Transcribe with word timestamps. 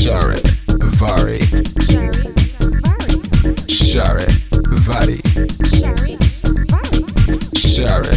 Shari, 0.00 0.40
Vari. 0.98 1.40
Shari, 3.68 4.24
Vari. 4.80 5.20
Shari, 5.20 5.20
Vari. 5.20 5.20
Shari, 7.54 8.09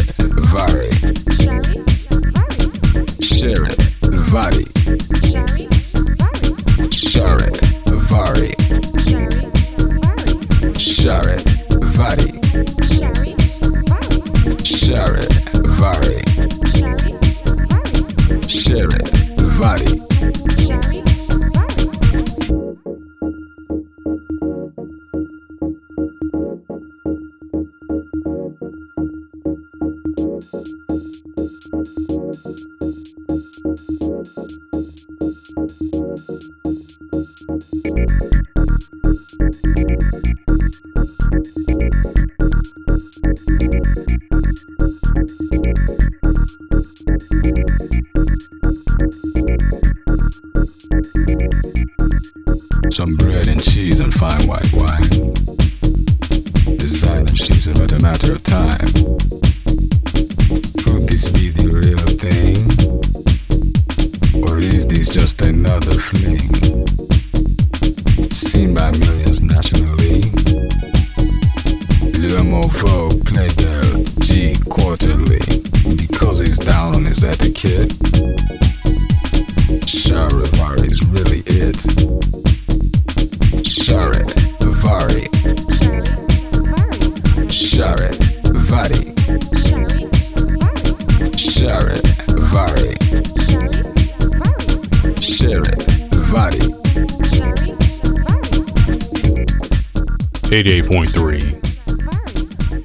88.3 100.54 101.42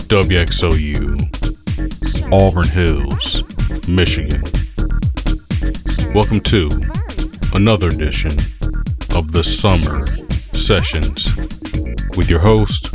WXOU, 0.09 1.21
Auburn 2.33 2.69
Hills, 2.69 3.45
Michigan. 3.87 4.43
Welcome 6.15 6.41
to 6.41 6.71
another 7.53 7.89
edition 7.89 8.33
of 9.15 9.33
the 9.33 9.45
Summer 9.45 10.07
Sessions 10.55 11.37
with 12.17 12.31
your 12.31 12.41
host, 12.41 12.89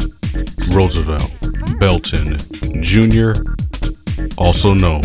Roosevelt 0.72 1.30
Belton 1.78 2.40
Jr., 2.81 3.34
also 4.40 4.74
known 4.74 5.04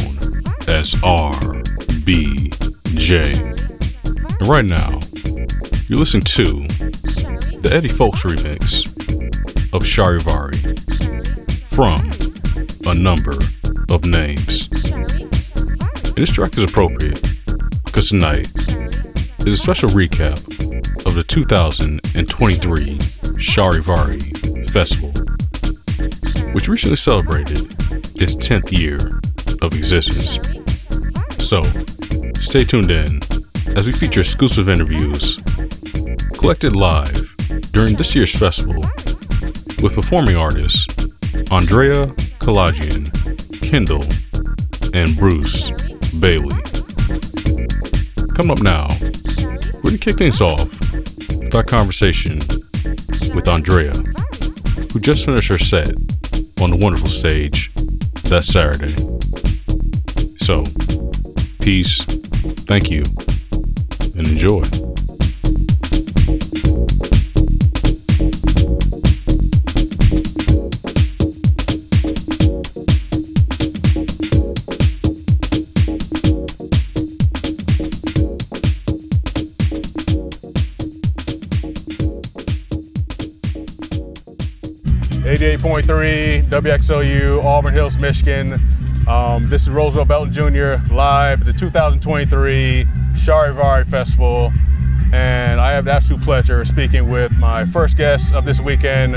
as 0.67 0.94
RBJ. 1.05 2.53
And 4.41 4.49
right 4.49 4.65
now, 4.65 4.99
you're 5.88 5.99
listening 5.99 6.23
to 6.23 6.67
the 7.61 7.70
Eddie 7.70 7.91
Fowlkes 7.91 8.25
remix 8.25 8.98
of 9.73 9.82
Charivari 9.82 10.56
from 11.69 12.00
a 12.87 12.94
number 12.94 13.37
of 13.91 14.05
names. 14.05 14.69
And 14.93 16.17
this 16.17 16.32
track 16.32 16.56
is 16.56 16.65
appropriate 16.65 17.23
because 17.85 18.09
tonight 18.11 18.49
is 19.41 19.47
a 19.47 19.56
special 19.56 19.88
recap 19.91 20.38
of 21.06 21.15
the 21.15 21.25
2023 21.26 22.99
Charivari 23.38 24.70
Festival, 24.70 25.12
which 26.53 26.69
recently 26.69 26.97
celebrated 26.97 27.61
its 28.20 28.37
10th 28.37 28.76
year 28.76 29.20
of 29.62 29.75
existence. 29.75 30.38
So, 31.38 31.62
Stay 32.41 32.65
tuned 32.65 32.91
in 32.91 33.20
as 33.76 33.87
we 33.87 33.93
feature 33.93 34.20
exclusive 34.20 34.69
interviews 34.69 35.37
collected 36.38 36.75
live 36.75 37.35
during 37.73 37.94
this 37.97 38.15
year's 38.15 38.35
festival 38.35 38.82
with 39.83 39.95
performing 39.95 40.37
artists 40.37 40.87
Andrea 41.51 42.07
Kalajian, 42.41 43.13
Kindle, 43.63 44.03
and 44.95 45.17
Bruce 45.17 45.71
Bailey. 46.19 46.57
Coming 48.35 48.53
up 48.53 48.63
now, 48.63 48.89
we're 49.75 49.91
going 49.91 49.99
to 49.99 49.99
kick 49.99 50.17
things 50.17 50.41
off 50.41 50.69
with 51.41 51.55
our 51.55 51.63
conversation 51.63 52.39
with 53.35 53.49
Andrea, 53.49 53.93
who 54.93 55.01
just 55.01 55.25
finished 55.25 55.49
her 55.49 55.59
set 55.59 55.91
on 56.61 56.71
the 56.71 56.79
wonderful 56.81 57.09
stage 57.09 57.73
that 58.25 58.45
Saturday. 58.45 58.95
So, 60.39 60.65
peace, 61.61 62.03
thank 62.67 62.91
you, 62.91 63.05
and 64.17 64.27
enjoy. 64.27 64.88
88.3 85.58 86.44
WXOU, 86.44 87.43
Auburn 87.43 87.75
Hills, 87.75 87.99
Michigan. 87.99 88.60
Um, 89.08 89.50
this 89.50 89.62
is 89.62 89.70
Roosevelt 89.70 90.06
Belton 90.06 90.32
Jr. 90.32 90.76
live 90.94 91.40
at 91.40 91.46
the 91.46 91.52
2023 91.52 92.87
Charivari 93.14 93.84
Festival. 93.84 94.52
And 95.12 95.60
I 95.60 95.72
have 95.72 95.87
the 95.87 95.93
absolute 95.93 96.22
pleasure 96.22 96.60
of 96.60 96.69
speaking 96.69 97.08
with 97.10 97.32
my 97.32 97.66
first 97.66 97.96
guest 97.96 98.32
of 98.32 98.44
this 98.44 98.60
weekend, 98.60 99.14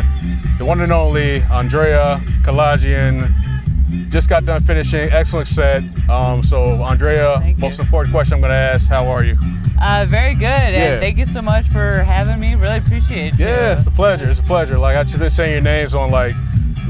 the 0.58 0.66
one 0.66 0.82
and 0.82 0.92
only 0.92 1.44
Andrea 1.44 2.20
Kalajian. 2.42 3.32
Just 4.10 4.28
got 4.28 4.44
done 4.46 4.64
finishing, 4.64 5.12
excellent 5.12 5.48
set. 5.48 5.84
Um, 6.10 6.42
so, 6.42 6.82
Andrea, 6.82 7.54
most 7.58 7.80
important 7.80 8.14
question 8.14 8.36
I'm 8.36 8.40
going 8.42 8.50
to 8.50 8.56
ask 8.56 8.90
How 8.90 9.06
are 9.08 9.24
you? 9.24 9.38
Uh, 9.82 10.06
very 10.06 10.36
good, 10.36 10.42
yeah. 10.44 10.94
and 10.94 11.02
thank 11.02 11.18
you 11.18 11.26
so 11.26 11.42
much 11.42 11.66
for 11.68 12.04
having 12.04 12.40
me. 12.40 12.54
Really 12.54 12.78
appreciate 12.78 13.34
it. 13.34 13.40
Yeah, 13.40 13.74
it's 13.74 13.88
a 13.88 13.92
pleasure. 13.92 14.30
It's 14.30 14.40
a 14.40 14.44
pleasure. 14.44 14.78
Like 14.78 14.96
I've 14.96 15.20
been 15.20 15.30
saying 15.30 15.54
your 15.54 15.62
names 15.62 15.96
on 15.96 16.12
like 16.12 16.36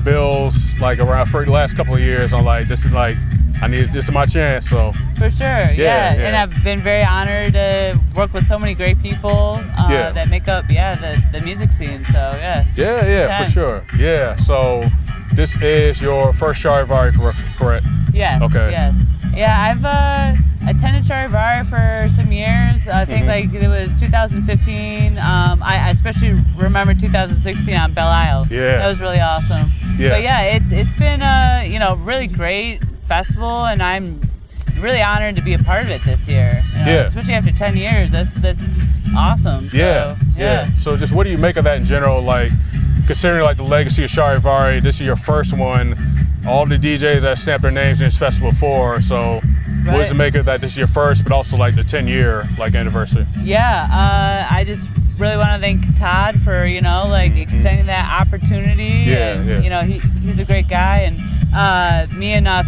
bills, 0.03 0.75
like 0.77 0.99
around 0.99 1.27
for 1.27 1.45
the 1.45 1.51
last 1.51 1.77
couple 1.77 1.93
of 1.93 2.01
years. 2.01 2.33
I'm 2.33 2.43
like, 2.43 2.67
this 2.67 2.83
is 2.83 2.91
like, 2.91 3.15
I 3.61 3.67
need 3.67 3.91
this 3.91 4.05
is 4.05 4.11
my 4.11 4.25
chance. 4.25 4.69
So 4.69 4.91
for 5.17 5.31
sure, 5.31 5.47
yeah. 5.47 5.71
yeah. 5.71 6.15
yeah. 6.15 6.27
And 6.27 6.35
I've 6.35 6.63
been 6.63 6.81
very 6.81 7.03
honored 7.03 7.53
to 7.53 7.97
work 8.15 8.33
with 8.33 8.45
so 8.45 8.59
many 8.59 8.73
great 8.75 9.01
people 9.01 9.61
uh, 9.77 9.87
yeah. 9.89 10.11
that 10.11 10.27
make 10.27 10.49
up, 10.49 10.65
yeah, 10.69 10.95
the, 10.95 11.23
the 11.31 11.43
music 11.45 11.71
scene. 11.71 12.03
So 12.05 12.17
yeah. 12.17 12.65
Yeah, 12.75 13.05
yeah, 13.05 13.43
for 13.45 13.49
sure. 13.49 13.85
Yeah. 13.97 14.35
So 14.35 14.89
this 15.33 15.55
is 15.61 16.01
your 16.01 16.33
first 16.33 16.61
Charivari, 16.61 17.13
correct? 17.57 17.85
Yes. 18.13 18.41
Okay. 18.41 18.71
Yes. 18.71 19.03
Yeah, 19.33 19.71
I've 19.71 19.85
uh, 19.85 20.35
attended 20.67 21.03
Charivari 21.03 21.65
for 21.67 22.13
some 22.13 22.31
years. 22.31 22.87
I 22.87 23.05
think 23.05 23.25
mm-hmm. 23.25 23.53
like 23.53 23.63
it 23.63 23.67
was 23.67 23.99
2015. 23.99 25.17
Um, 25.17 25.63
I, 25.63 25.77
I, 25.77 25.89
especially 25.89 26.33
remember 26.55 26.93
2016 26.93 27.75
on 27.75 27.93
Belle 27.93 28.07
Isle. 28.07 28.47
Yeah, 28.49 28.77
that 28.77 28.87
was 28.87 28.99
really 28.99 29.19
awesome. 29.19 29.71
Yeah, 29.97 30.09
but 30.09 30.23
yeah, 30.23 30.41
it's 30.41 30.71
it's 30.71 30.93
been 30.93 31.21
a 31.21 31.65
you 31.67 31.79
know 31.79 31.95
really 31.95 32.27
great 32.27 32.79
festival, 33.07 33.65
and 33.65 33.81
I'm 33.81 34.21
really 34.79 35.01
honored 35.01 35.35
to 35.35 35.41
be 35.41 35.53
a 35.53 35.59
part 35.59 35.83
of 35.83 35.89
it 35.89 36.03
this 36.05 36.27
year. 36.27 36.63
You 36.71 36.79
know, 36.79 36.91
yeah, 36.91 37.01
especially 37.01 37.33
after 37.33 37.51
10 37.51 37.77
years. 37.77 38.11
That's 38.11 38.33
that's 38.35 38.61
awesome. 39.15 39.69
So, 39.69 39.77
yeah, 39.77 40.17
yeah, 40.35 40.67
yeah. 40.67 40.75
So 40.75 40.95
just 40.95 41.13
what 41.13 41.23
do 41.23 41.29
you 41.29 41.37
make 41.37 41.57
of 41.57 41.63
that 41.65 41.77
in 41.77 41.85
general? 41.85 42.21
Like 42.21 42.51
considering 43.07 43.43
like 43.43 43.57
the 43.57 43.63
legacy 43.63 44.03
of 44.03 44.09
Charivari, 44.09 44.81
this 44.81 44.95
is 44.95 45.05
your 45.05 45.15
first 45.15 45.57
one 45.57 45.95
all 46.47 46.65
the 46.65 46.77
DJs 46.77 47.21
that 47.21 47.37
stamped 47.37 47.61
their 47.61 47.71
names 47.71 48.01
in 48.01 48.07
this 48.07 48.17
festival 48.17 48.51
before. 48.51 49.01
So, 49.01 49.41
right. 49.85 49.93
what 49.93 50.01
does 50.01 50.11
it 50.11 50.15
make 50.15 50.35
it 50.35 50.45
that 50.45 50.61
this 50.61 50.71
is 50.71 50.77
your 50.77 50.87
first, 50.87 51.23
but 51.23 51.31
also 51.31 51.57
like 51.57 51.75
the 51.75 51.83
10 51.83 52.07
year 52.07 52.47
like 52.57 52.75
anniversary? 52.75 53.25
Yeah, 53.41 53.87
uh, 53.91 54.53
I 54.53 54.63
just 54.63 54.89
really 55.17 55.37
want 55.37 55.51
to 55.53 55.59
thank 55.59 55.83
Todd 55.97 56.41
for 56.41 56.65
you 56.65 56.81
know 56.81 57.07
like 57.07 57.31
mm-hmm. 57.31 57.41
extending 57.41 57.85
that 57.87 58.21
opportunity. 58.21 59.09
Yeah, 59.09 59.33
and, 59.33 59.49
yeah. 59.49 59.59
You 59.61 59.69
know 59.69 59.81
he, 59.81 59.99
he's 60.19 60.39
a 60.39 60.45
great 60.45 60.67
guy, 60.67 60.99
and 60.99 61.19
uh, 61.55 62.07
me 62.13 62.33
and 62.33 62.47
uh, 62.47 62.63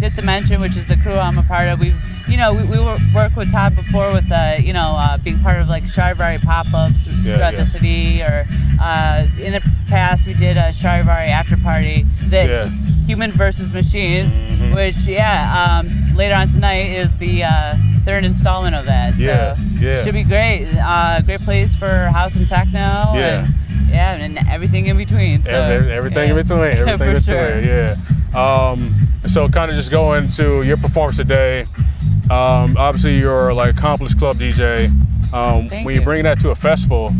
Fifth 0.00 0.16
Dimension, 0.16 0.60
which 0.60 0.76
is 0.76 0.86
the 0.86 0.96
crew 0.96 1.14
I'm 1.14 1.38
a 1.38 1.42
part 1.42 1.68
of, 1.68 1.78
we've 1.78 1.96
you 2.28 2.36
know, 2.36 2.54
we, 2.54 2.64
we 2.64 2.78
worked 3.14 3.36
with 3.36 3.50
Todd 3.50 3.76
before 3.76 4.12
with, 4.12 4.30
uh, 4.32 4.56
you 4.58 4.72
know, 4.72 4.94
uh, 4.96 5.18
being 5.18 5.38
part 5.40 5.60
of 5.60 5.68
like 5.68 5.84
Charivari 5.84 6.42
pop-ups 6.42 7.06
yeah, 7.06 7.36
throughout 7.36 7.52
yeah. 7.52 7.58
the 7.58 7.64
city, 7.64 8.22
or 8.22 8.46
uh, 8.80 9.26
in 9.38 9.52
the 9.52 9.62
past 9.88 10.26
we 10.26 10.32
did 10.32 10.56
a 10.56 10.70
Charivari 10.70 11.28
after 11.28 11.56
party 11.56 12.06
that 12.24 12.48
yeah. 12.48 12.68
Human 13.06 13.32
versus 13.32 13.72
Machines, 13.72 14.32
mm-hmm. 14.40 14.74
which 14.74 14.96
yeah, 15.06 15.80
um, 15.80 15.88
later 16.14 16.34
on 16.34 16.48
tonight 16.48 16.90
is 16.90 17.16
the 17.16 17.44
uh, 17.44 17.76
third 18.04 18.24
installment 18.24 18.74
of 18.74 18.86
that. 18.86 19.16
Yeah, 19.16 19.56
so 19.56 19.62
yeah. 19.80 20.04
should 20.04 20.14
be 20.14 20.24
great. 20.24 20.66
Uh, 20.76 21.20
great 21.22 21.42
place 21.42 21.74
for 21.74 21.88
house 22.08 22.36
and 22.36 22.46
techno. 22.46 22.78
Yeah. 22.78 23.46
And, 23.46 23.54
yeah, 23.88 24.14
and 24.14 24.38
everything 24.48 24.86
in 24.86 24.96
between. 24.96 25.44
So, 25.44 25.50
Every, 25.50 25.92
everything 25.92 26.30
in 26.30 26.36
between. 26.36 26.60
Everything 26.60 27.08
in 27.08 27.14
between. 27.14 27.22
Sure. 27.22 27.60
Yeah. 27.60 27.96
Um, 28.34 28.94
so 29.26 29.48
kind 29.48 29.70
of 29.70 29.76
just 29.76 29.90
going 29.90 30.30
to 30.32 30.64
your 30.64 30.76
performance 30.78 31.18
today. 31.18 31.66
Um, 32.30 32.76
obviously, 32.78 33.18
you're 33.18 33.52
like 33.52 33.76
accomplished 33.76 34.18
club 34.18 34.38
DJ. 34.38 34.90
Um, 35.34 35.68
when 35.68 35.84
you. 35.84 35.92
you 35.92 36.02
bring 36.02 36.24
that 36.24 36.40
to 36.40 36.50
a 36.50 36.54
festival, 36.54 37.12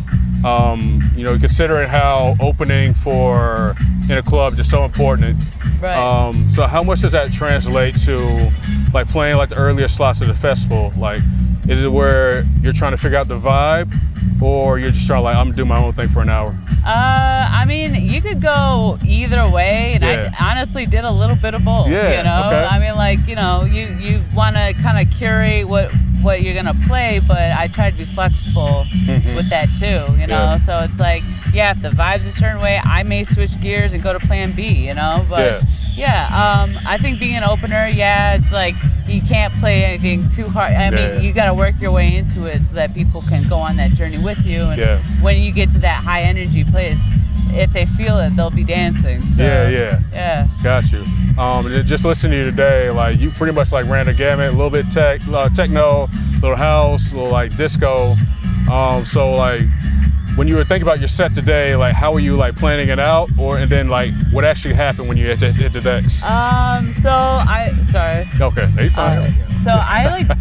um, 0.44 1.10
you 1.16 1.24
know, 1.24 1.38
considering 1.38 1.88
how 1.88 2.36
opening 2.40 2.92
for 2.94 3.74
in 4.04 4.12
a 4.12 4.22
club 4.22 4.54
is 4.54 4.58
just 4.58 4.70
so 4.70 4.84
important. 4.84 5.42
Right. 5.82 5.96
Um, 5.96 6.48
so 6.48 6.62
how 6.66 6.84
much 6.84 7.00
does 7.00 7.10
that 7.10 7.32
translate 7.32 7.96
to 8.02 8.52
like 8.94 9.08
playing 9.08 9.36
like 9.36 9.48
the 9.48 9.56
earlier 9.56 9.88
slots 9.88 10.20
of 10.20 10.28
the 10.28 10.34
festival? 10.34 10.92
Like, 10.96 11.22
is 11.68 11.82
it 11.82 11.88
where 11.88 12.44
you're 12.60 12.72
trying 12.72 12.92
to 12.92 12.96
figure 12.96 13.18
out 13.18 13.26
the 13.26 13.38
vibe, 13.38 13.92
or 14.40 14.78
you're 14.78 14.92
just 14.92 15.08
trying 15.08 15.18
to 15.18 15.22
like 15.24 15.36
I'm 15.36 15.46
gonna 15.46 15.56
do 15.56 15.64
my 15.64 15.78
own 15.78 15.92
thing 15.92 16.08
for 16.08 16.20
an 16.22 16.28
hour? 16.28 16.56
Uh, 16.86 17.48
I 17.50 17.64
mean, 17.66 17.96
you 17.96 18.20
could 18.20 18.40
go 18.40 18.96
either 19.04 19.48
way, 19.48 19.94
and 19.94 20.04
yeah. 20.04 20.32
I 20.38 20.52
honestly 20.52 20.86
did 20.86 21.04
a 21.04 21.10
little 21.10 21.36
bit 21.36 21.54
of 21.54 21.64
both. 21.64 21.88
Yeah. 21.88 22.18
You 22.18 22.24
know, 22.24 22.46
okay. 22.46 22.64
I 22.64 22.78
mean, 22.78 22.96
like 22.96 23.26
you 23.26 23.34
know, 23.34 23.64
you 23.64 23.86
you 23.86 24.22
want 24.36 24.54
to 24.54 24.74
kind 24.74 25.04
of 25.04 25.12
curate 25.12 25.66
what 25.66 25.90
what 26.22 26.42
you're 26.42 26.54
gonna 26.54 26.78
play, 26.86 27.20
but 27.26 27.38
I 27.38 27.66
try 27.66 27.90
to 27.90 27.96
be 27.96 28.04
flexible 28.04 28.86
mm-hmm. 28.88 29.34
with 29.34 29.50
that 29.50 29.74
too. 29.74 30.12
You 30.20 30.28
know, 30.28 30.54
yeah. 30.54 30.56
so 30.58 30.78
it's 30.78 31.00
like, 31.00 31.24
yeah, 31.52 31.70
if 31.70 31.82
the 31.82 31.90
vibe's 31.90 32.26
a 32.26 32.32
certain 32.32 32.60
way, 32.60 32.80
I 32.82 33.02
may 33.02 33.24
switch 33.24 33.60
gears 33.60 33.94
and 33.94 34.02
go 34.02 34.12
to 34.12 34.20
Plan 34.20 34.52
B. 34.52 34.68
You 34.68 34.94
know, 34.94 35.24
but. 35.28 35.40
Yeah. 35.40 35.62
Yeah, 35.94 36.24
um, 36.62 36.78
I 36.86 36.96
think 36.96 37.20
being 37.20 37.34
an 37.34 37.44
opener, 37.44 37.86
yeah, 37.86 38.34
it's 38.34 38.50
like 38.50 38.74
you 39.06 39.20
can't 39.20 39.52
play 39.60 39.84
anything 39.84 40.26
too 40.30 40.48
hard. 40.48 40.72
I 40.72 40.88
mean, 40.88 41.22
you 41.22 41.34
got 41.34 41.46
to 41.46 41.54
work 41.54 41.74
your 41.80 41.92
way 41.92 42.16
into 42.16 42.46
it 42.46 42.62
so 42.62 42.74
that 42.76 42.94
people 42.94 43.20
can 43.20 43.46
go 43.46 43.58
on 43.58 43.76
that 43.76 43.90
journey 43.90 44.16
with 44.16 44.38
you. 44.46 44.62
And 44.62 44.80
yeah. 44.80 45.02
when 45.20 45.42
you 45.42 45.52
get 45.52 45.70
to 45.72 45.78
that 45.80 46.02
high 46.02 46.22
energy 46.22 46.64
place, 46.64 47.10
if 47.50 47.72
they 47.74 47.84
feel 47.84 48.18
it, 48.20 48.34
they'll 48.36 48.48
be 48.48 48.64
dancing. 48.64 49.20
So, 49.28 49.42
yeah, 49.42 49.68
yeah, 49.68 50.00
yeah. 50.12 50.48
Got 50.62 50.90
you. 50.92 51.04
Um, 51.38 51.84
just 51.84 52.06
listening 52.06 52.32
to 52.32 52.38
you 52.38 52.50
today, 52.50 52.88
like 52.88 53.18
you 53.18 53.30
pretty 53.30 53.52
much 53.52 53.70
like 53.70 53.86
ran 53.86 54.06
the 54.06 54.14
gamut, 54.14 54.48
a 54.48 54.52
little 54.52 54.70
bit 54.70 54.90
tech, 54.90 55.20
uh, 55.28 55.50
techno, 55.50 56.08
little 56.40 56.56
house, 56.56 57.12
little 57.12 57.30
like 57.30 57.54
disco. 57.58 58.16
Um, 58.70 59.04
so 59.04 59.34
like 59.34 59.62
when 60.36 60.48
you 60.48 60.56
were 60.56 60.64
thinking 60.64 60.82
about 60.82 60.98
your 60.98 61.08
set 61.08 61.34
today, 61.34 61.76
like 61.76 61.94
how 61.94 62.12
were 62.12 62.20
you 62.20 62.36
like 62.36 62.56
planning 62.56 62.88
it 62.88 62.98
out, 62.98 63.30
or 63.38 63.58
and 63.58 63.70
then 63.70 63.88
like 63.88 64.12
what 64.30 64.44
actually 64.44 64.74
happened 64.74 65.08
when 65.08 65.16
you 65.16 65.26
hit 65.26 65.40
the, 65.40 65.52
hit 65.52 65.72
the 65.72 65.80
decks? 65.80 66.22
Um, 66.24 66.92
so 66.92 67.10
I 67.10 67.74
sorry. 67.90 68.28
Okay, 68.40 68.72
no, 68.74 68.82
you 68.82 68.90
fine. 68.90 69.18
Uh, 69.18 69.60
so 69.60 69.70
I 69.70 70.22
like. 70.22 70.38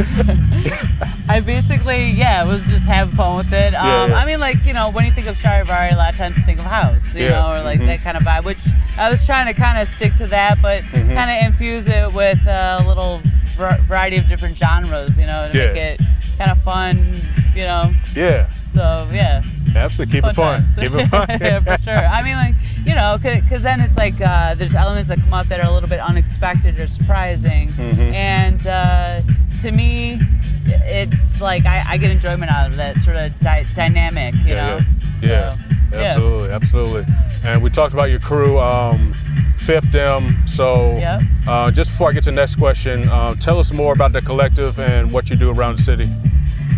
I 1.28 1.40
basically, 1.40 2.10
yeah, 2.10 2.44
was 2.44 2.64
just 2.66 2.86
having 2.86 3.14
fun 3.14 3.36
with 3.36 3.52
it. 3.52 3.74
Um, 3.74 3.86
yeah, 3.86 4.06
yeah. 4.06 4.14
I 4.14 4.24
mean, 4.24 4.40
like, 4.40 4.64
you 4.64 4.72
know, 4.72 4.88
when 4.90 5.04
you 5.04 5.12
think 5.12 5.26
of 5.26 5.36
Charivari, 5.36 5.92
a 5.92 5.96
lot 5.96 6.12
of 6.12 6.18
times 6.18 6.38
you 6.38 6.44
think 6.44 6.58
of 6.58 6.64
house, 6.64 7.14
you 7.14 7.24
yeah. 7.24 7.30
know, 7.30 7.52
or 7.52 7.62
like 7.62 7.78
mm-hmm. 7.78 7.88
that 7.88 8.00
kind 8.00 8.16
of 8.16 8.22
vibe, 8.22 8.44
which 8.44 8.64
I 8.96 9.10
was 9.10 9.26
trying 9.26 9.46
to 9.46 9.52
kind 9.52 9.78
of 9.78 9.88
stick 9.88 10.14
to 10.16 10.26
that, 10.28 10.62
but 10.62 10.82
mm-hmm. 10.84 11.12
kind 11.12 11.30
of 11.30 11.52
infuse 11.52 11.86
it 11.86 12.12
with 12.14 12.38
a 12.46 12.82
little 12.86 13.20
variety 13.56 14.16
of 14.16 14.26
different 14.26 14.56
genres, 14.56 15.18
you 15.18 15.26
know, 15.26 15.50
to 15.52 15.58
make 15.58 15.76
it 15.76 16.00
kind 16.40 16.50
of 16.50 16.62
fun, 16.62 17.20
you 17.54 17.62
know. 17.62 17.92
Yeah. 18.16 18.50
So 18.72 19.08
yeah. 19.12 19.42
Absolutely, 19.74 20.12
keep 20.12 20.22
fun 20.22 20.30
it 20.30 20.34
fun. 20.34 20.62
Times. 20.62 20.78
Keep 20.78 20.92
it 20.92 21.06
fun. 21.10 21.28
yeah, 21.40 21.60
for 21.60 21.82
sure. 21.82 21.94
I 21.94 22.22
mean, 22.22 22.36
like 22.36 22.54
you 22.84 22.94
know, 22.94 23.18
because 23.20 23.62
then 23.62 23.80
it's 23.80 23.96
like 23.96 24.20
uh, 24.20 24.54
there's 24.54 24.74
elements 24.74 25.10
that 25.10 25.18
come 25.18 25.34
up 25.34 25.46
that 25.48 25.60
are 25.60 25.68
a 25.68 25.72
little 25.72 25.88
bit 25.88 26.00
unexpected 26.00 26.80
or 26.80 26.86
surprising, 26.86 27.68
mm-hmm. 27.68 28.00
and 28.00 28.66
uh, 28.66 29.20
to 29.60 29.70
me, 29.70 30.18
it's 30.64 31.40
like 31.40 31.66
I, 31.66 31.84
I, 31.86 31.96
get 31.98 32.10
enjoyment 32.10 32.50
out 32.50 32.70
of 32.70 32.76
that 32.78 32.96
sort 32.98 33.16
of 33.16 33.38
di- 33.40 33.66
dynamic. 33.74 34.34
You 34.36 34.54
yeah, 34.54 34.66
know. 34.66 34.80
Yeah. 35.22 35.56
yeah. 35.92 36.14
So, 36.14 36.44
absolutely, 36.44 36.48
yeah. 36.48 36.54
absolutely. 36.54 37.06
And 37.44 37.62
we 37.62 37.70
talked 37.70 37.92
about 37.92 38.10
your 38.10 38.20
crew. 38.20 38.58
Um, 38.58 39.14
Fifth 39.56 39.90
Dim. 39.90 40.36
So, 40.48 40.96
Yep. 40.96 41.22
uh, 41.46 41.70
just 41.70 41.90
before 41.90 42.08
I 42.08 42.12
get 42.14 42.24
to 42.24 42.30
the 42.30 42.36
next 42.36 42.56
question, 42.56 43.08
uh, 43.08 43.34
tell 43.34 43.58
us 43.58 43.72
more 43.72 43.92
about 43.92 44.12
the 44.12 44.22
collective 44.22 44.80
and 44.80 45.12
what 45.12 45.28
you 45.28 45.36
do 45.36 45.50
around 45.50 45.76
the 45.76 45.82
city. 45.82 46.08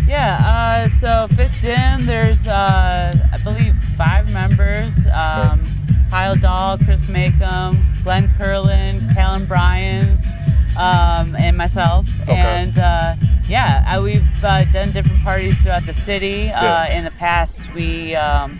Yeah, 0.07 0.85
uh, 0.85 0.89
so 0.89 1.27
Fifth 1.35 1.61
Dim, 1.61 2.05
there's, 2.05 2.47
uh, 2.47 3.13
I 3.31 3.37
believe, 3.37 3.75
five 3.97 4.31
members. 4.31 5.07
Um, 5.07 5.63
Kyle 6.09 6.35
Dahl, 6.35 6.77
Chris 6.77 7.05
Makem, 7.05 8.03
Glenn 8.03 8.31
Curlin, 8.37 9.09
Callan 9.15 9.45
Bryans, 9.45 10.23
um, 10.77 11.35
and 11.35 11.57
myself. 11.57 12.05
Okay. 12.21 12.33
And 12.33 12.77
uh, 12.77 13.15
yeah, 13.47 13.83
uh, 13.87 14.01
we've 14.01 14.43
uh, 14.43 14.65
done 14.65 14.91
different 14.91 15.23
parties 15.23 15.55
throughout 15.57 15.85
the 15.87 15.93
city. 15.93 16.51
Uh, 16.51 16.61
Yeah. 16.63 16.97
In 16.97 17.03
the 17.05 17.11
past, 17.11 17.61
we 17.73 18.13
um, 18.15 18.59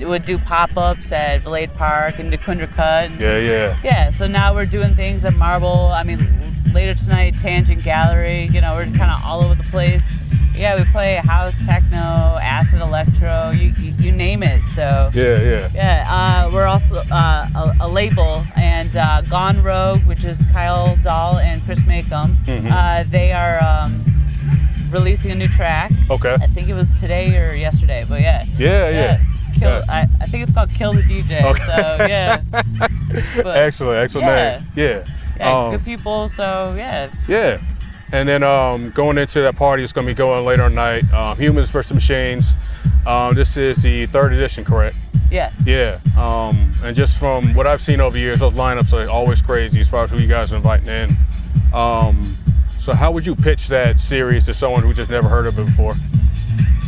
would 0.00 0.24
do 0.24 0.36
pop-ups 0.38 1.12
at 1.12 1.44
Blade 1.44 1.72
Park 1.74 2.18
and 2.18 2.32
Dequindre 2.32 2.68
Cut. 2.74 3.20
Yeah, 3.20 3.38
yeah. 3.38 3.78
yeah, 3.84 4.10
so 4.10 4.26
now 4.26 4.52
we're 4.52 4.66
doing 4.66 4.96
things 4.96 5.24
at 5.24 5.34
Marble. 5.36 5.88
I 5.92 6.02
mean, 6.02 6.26
later 6.72 6.94
tonight, 6.94 7.34
Tangent 7.40 7.84
Gallery. 7.84 8.48
You 8.52 8.60
know, 8.60 8.74
we're 8.74 8.86
kind 8.86 9.12
of 9.12 9.24
all 9.24 9.44
over 9.44 9.54
the 9.54 9.62
place. 9.70 10.12
Yeah, 10.56 10.76
we 10.78 10.84
play 10.92 11.16
house, 11.16 11.58
techno, 11.66 12.38
acid, 12.40 12.80
electro, 12.80 13.50
you, 13.50 13.72
you, 13.80 13.92
you 13.98 14.12
name 14.12 14.42
it. 14.42 14.64
So 14.66 15.10
Yeah, 15.12 15.40
yeah. 15.40 15.68
yeah, 15.74 16.44
uh, 16.46 16.50
we're 16.52 16.66
also 16.66 16.96
uh, 17.10 17.48
a, 17.54 17.76
a 17.80 17.88
label, 17.88 18.44
and 18.54 18.96
uh, 18.96 19.22
Gone 19.22 19.62
Rogue, 19.62 20.04
which 20.06 20.22
is 20.24 20.46
Kyle 20.52 20.96
Dahl 21.02 21.38
and 21.38 21.62
Chris 21.64 21.80
Makem. 21.80 22.36
Mhm. 22.46 22.70
Uh, 22.70 23.04
they 23.10 23.32
are 23.32 23.62
um, 23.64 24.04
releasing 24.90 25.32
a 25.32 25.34
new 25.34 25.48
track. 25.48 25.90
Okay. 26.08 26.34
I 26.34 26.46
think 26.46 26.68
it 26.68 26.74
was 26.74 26.94
today 27.00 27.36
or 27.36 27.54
yesterday, 27.54 28.06
but 28.08 28.20
yeah. 28.20 28.44
Yeah, 28.56 28.88
yeah. 28.90 29.20
Kill, 29.58 29.68
Yeah. 29.70 29.84
I, 29.88 30.08
I 30.20 30.26
think 30.26 30.44
it's 30.44 30.52
called 30.52 30.70
Kill 30.70 30.94
the 30.94 31.02
DJ. 31.02 31.42
Okay. 31.42 31.62
So 31.66 32.06
yeah. 32.08 32.40
But- 33.42 33.56
excellent, 33.56 33.98
excellent 34.04 34.26
Yeah. 34.28 34.58
name. 34.58 34.66
Yeah. 34.76 35.04
yeah, 35.36 35.52
Um, 35.64 35.70
good 35.72 35.84
people. 35.84 36.28
So 36.28 36.74
yeah, 36.76 37.10
Yeah. 37.26 37.58
And 38.12 38.28
then 38.28 38.42
um, 38.42 38.90
going 38.90 39.18
into 39.18 39.40
that 39.42 39.56
party, 39.56 39.82
it's 39.82 39.92
going 39.92 40.06
to 40.06 40.10
be 40.12 40.16
going 40.16 40.44
later 40.44 40.68
tonight. 40.68 41.12
Um, 41.12 41.36
Humans 41.36 41.70
versus 41.70 41.94
Machines. 41.94 42.56
Um, 43.06 43.34
this 43.34 43.56
is 43.56 43.82
the 43.82 44.06
third 44.06 44.32
edition, 44.32 44.64
correct? 44.64 44.96
yes. 45.30 45.60
Yeah. 45.66 45.98
Um, 46.16 46.72
and 46.82 46.94
just 46.94 47.18
from 47.18 47.54
what 47.54 47.66
I've 47.66 47.82
seen 47.82 48.00
over 48.00 48.14
the 48.14 48.20
years, 48.20 48.40
those 48.40 48.54
lineups 48.54 48.92
are 48.92 49.08
always 49.10 49.42
crazy 49.42 49.80
as 49.80 49.88
far 49.88 50.04
as 50.04 50.10
who 50.10 50.18
you 50.18 50.28
guys 50.28 50.52
are 50.52 50.56
inviting 50.56 50.86
in. 50.86 51.16
Um, 51.72 52.38
so 52.78 52.92
how 52.92 53.10
would 53.10 53.26
you 53.26 53.34
pitch 53.34 53.68
that 53.68 54.00
series 54.00 54.46
to 54.46 54.54
someone 54.54 54.82
who 54.82 54.92
just 54.94 55.10
never 55.10 55.28
heard 55.28 55.46
of 55.46 55.58
it 55.58 55.66
before? 55.66 55.94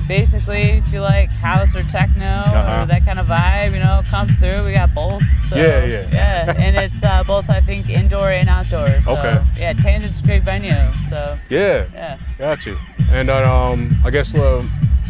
Basically, 0.08 0.62
if 0.78 0.92
you 0.92 1.00
like 1.00 1.30
house 1.30 1.74
or 1.74 1.82
techno 1.82 2.24
Uh-huh. 2.24 2.82
or 2.82 2.86
that 2.86 3.04
kind 3.04 3.18
of 3.18 3.26
vibe, 3.26 3.72
you 3.72 3.80
know, 3.80 4.02
come 4.08 4.28
through. 4.40 4.64
We 4.64 4.72
got 4.72 4.94
both. 4.94 5.22
So, 5.48 5.56
Yeah, 5.56 5.84
yeah. 5.84 6.08
Yeah, 6.12 6.54
and 6.56 6.76
it's 6.76 7.02
uh, 7.02 7.24
both 7.24 7.50
I 7.50 7.60
think 7.60 7.88
indoor 7.88 8.30
and 8.30 8.48
outdoor. 8.48 9.00
So, 9.02 9.12
Okay. 9.18 9.42
Yeah, 9.58 9.72
Tangent's 9.74 10.20
a 10.20 10.24
great 10.24 10.42
venue. 10.44 10.74
So 11.08 11.38
Yeah. 11.48 11.86
yeah. 11.92 12.18
Got 12.38 12.66
you. 12.66 12.78
And 13.10 13.28
then 13.28 13.44
um, 13.44 13.96
I 14.04 14.10
guess 14.10 14.34
uh, 14.34 14.62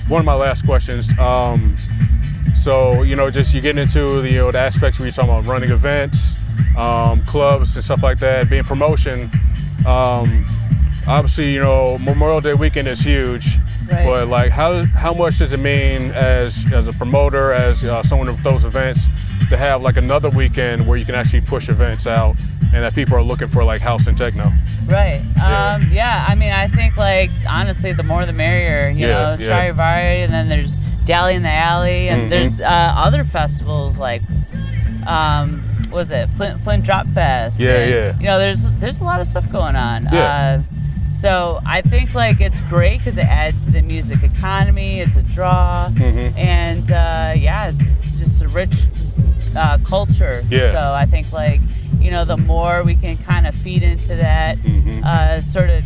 one 0.08 0.20
of 0.20 0.24
my 0.26 0.34
last 0.34 0.64
questions. 0.64 1.16
Um, 1.18 1.76
so 2.54 3.02
you 3.02 3.16
know, 3.16 3.30
just 3.30 3.52
you're 3.52 3.62
getting 3.62 3.82
into 3.82 4.22
the 4.22 4.30
you 4.30 4.38
know 4.38 4.50
the 4.50 4.58
aspects 4.58 4.98
where 4.98 5.06
you're 5.06 5.12
talking 5.12 5.30
about 5.30 5.44
running 5.44 5.70
events, 5.70 6.36
um, 6.76 7.22
clubs 7.24 7.76
and 7.76 7.84
stuff 7.84 8.02
like 8.02 8.18
that, 8.20 8.48
being 8.48 8.64
promotion. 8.64 9.30
Um, 9.86 10.46
obviously, 11.06 11.52
you 11.52 11.60
know 11.60 11.98
Memorial 11.98 12.40
Day 12.40 12.54
weekend 12.54 12.88
is 12.88 13.00
huge, 13.00 13.58
Right. 13.90 14.04
but 14.04 14.28
like 14.28 14.50
how 14.50 14.84
how 14.84 15.14
much 15.14 15.38
does 15.38 15.52
it 15.52 15.60
mean 15.60 16.10
as 16.12 16.70
as 16.72 16.88
a 16.88 16.92
promoter, 16.92 17.52
as 17.52 17.84
uh, 17.84 18.02
someone 18.02 18.28
of 18.28 18.42
those 18.42 18.64
events, 18.64 19.08
to 19.50 19.56
have 19.56 19.82
like 19.82 19.96
another 19.96 20.28
weekend 20.30 20.86
where 20.86 20.96
you 20.96 21.04
can 21.04 21.14
actually 21.14 21.42
push 21.42 21.68
events 21.68 22.06
out 22.06 22.36
and 22.74 22.82
that 22.82 22.94
people 22.94 23.14
are 23.16 23.22
looking 23.22 23.48
for 23.48 23.62
like 23.64 23.80
house 23.80 24.06
and 24.08 24.18
techno. 24.18 24.52
Right. 24.86 25.22
Yeah. 25.36 25.74
Um, 25.74 25.88
yeah. 25.92 26.26
I 26.28 26.34
mean, 26.34 26.52
I 26.52 26.66
think 26.68 26.96
like 26.96 27.30
honestly, 27.48 27.92
the 27.92 28.02
more 28.02 28.26
the 28.26 28.32
merrier. 28.32 28.88
You 28.90 29.06
Yeah, 29.06 29.36
know, 29.36 29.36
yeah. 29.38 30.24
And 30.24 30.32
then 30.32 30.48
there's 30.48 30.76
Dally 31.04 31.34
in 31.36 31.42
the 31.42 31.48
Alley, 31.50 32.08
and 32.08 32.22
Mhm. 32.22 32.30
there's 32.30 32.60
uh, 32.60 32.64
other 32.96 33.22
festivals 33.24 33.98
like, 33.98 34.22
um, 35.06 35.62
what 35.90 35.98
was 36.00 36.10
it 36.10 36.28
Flint 36.30 36.60
Flint 36.62 36.84
Drop 36.84 37.06
Fest? 37.08 37.60
Yeah, 37.60 37.70
and, 37.78 37.90
yeah. 37.90 38.18
You 38.18 38.26
know, 38.26 38.38
there's 38.38 38.68
there's 38.80 38.98
a 39.00 39.04
lot 39.04 39.20
of 39.20 39.26
stuff 39.26 39.50
going 39.50 39.76
on. 39.76 40.08
Yeah. 40.12 40.60
Uh, 40.60 40.62
so 41.18 41.60
I 41.66 41.82
think 41.82 42.14
like 42.14 42.40
it's 42.40 42.60
great 42.62 42.98
because 42.98 43.16
it 43.18 43.24
adds 43.26 43.64
to 43.64 43.70
the 43.70 43.82
music 43.82 44.22
economy. 44.22 45.00
It's 45.00 45.16
a 45.16 45.22
draw, 45.22 45.88
Mhm. 45.92 46.36
and 46.36 46.90
uh, 46.92 47.32
yeah, 47.36 47.68
it's 47.68 48.02
just 48.18 48.42
a 48.42 48.48
rich 48.48 48.74
uh, 49.56 49.78
culture. 49.84 50.44
Yeah. 50.50 50.72
So 50.72 50.94
I 50.94 51.06
think 51.06 51.32
like 51.32 51.60
you 52.00 52.10
know 52.10 52.24
the 52.24 52.36
more 52.36 52.82
we 52.82 52.94
can 52.94 53.16
kind 53.18 53.46
of 53.46 53.54
feed 53.54 53.82
into 53.82 54.16
that 54.16 54.58
Mhm. 54.58 55.04
uh, 55.04 55.40
sort 55.40 55.70
of 55.70 55.84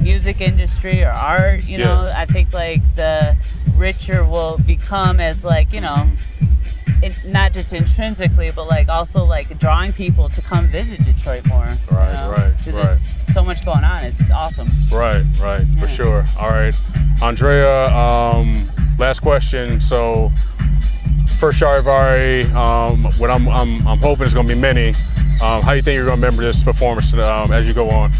music 0.00 0.40
industry 0.40 1.02
or 1.02 1.10
art, 1.10 1.64
you 1.64 1.78
know, 1.78 2.04
Yeah. 2.04 2.18
I 2.22 2.26
think 2.26 2.52
like 2.52 2.80
the 2.96 3.36
richer 3.76 4.24
will 4.24 4.58
become 4.58 5.20
as 5.20 5.44
like 5.44 5.72
you 5.72 5.80
know. 5.80 6.08
It, 7.02 7.12
not 7.26 7.52
just 7.52 7.72
intrinsically, 7.72 8.50
but 8.50 8.66
like 8.68 8.88
also 8.88 9.24
like 9.24 9.58
drawing 9.58 9.92
people 9.92 10.28
to 10.30 10.40
come 10.40 10.68
visit 10.68 11.02
Detroit 11.04 11.44
more. 11.46 11.66
you 11.66 11.96
Right, 11.96 12.12
know? 12.12 12.30
right, 12.30 12.38
right. 12.42 12.58
There's 12.64 13.06
so 13.34 13.44
much 13.44 13.64
going 13.64 13.84
on. 13.84 14.02
It's 14.04 14.30
awesome. 14.30 14.68
Right, 14.90 15.24
right, 15.40 15.66
for 15.78 15.88
sure. 15.88 16.24
All 16.38 16.48
right, 16.48 16.74
Andrea. 17.22 17.86
Um, 17.88 18.70
last 18.98 19.20
question. 19.20 19.80
So, 19.80 20.32
first 21.38 21.60
Charivari, 21.60 22.50
um, 22.54 23.04
what 23.18 23.30
I'm, 23.30 23.46
I'm, 23.48 23.86
I'm 23.86 23.98
hoping 23.98 24.24
is 24.26 24.32
going 24.34 24.48
to 24.48 24.54
be 24.54 24.60
many. 24.60 24.90
Um, 25.42 25.62
how 25.62 25.70
do 25.72 25.76
you 25.76 25.82
think 25.82 25.96
you're 25.96 26.06
going 26.06 26.18
to 26.18 26.26
remember 26.26 26.42
this 26.42 26.64
performance 26.64 27.12
um, 27.12 27.52
as 27.52 27.68
you 27.68 27.74
go 27.74 27.90
on? 27.90 28.12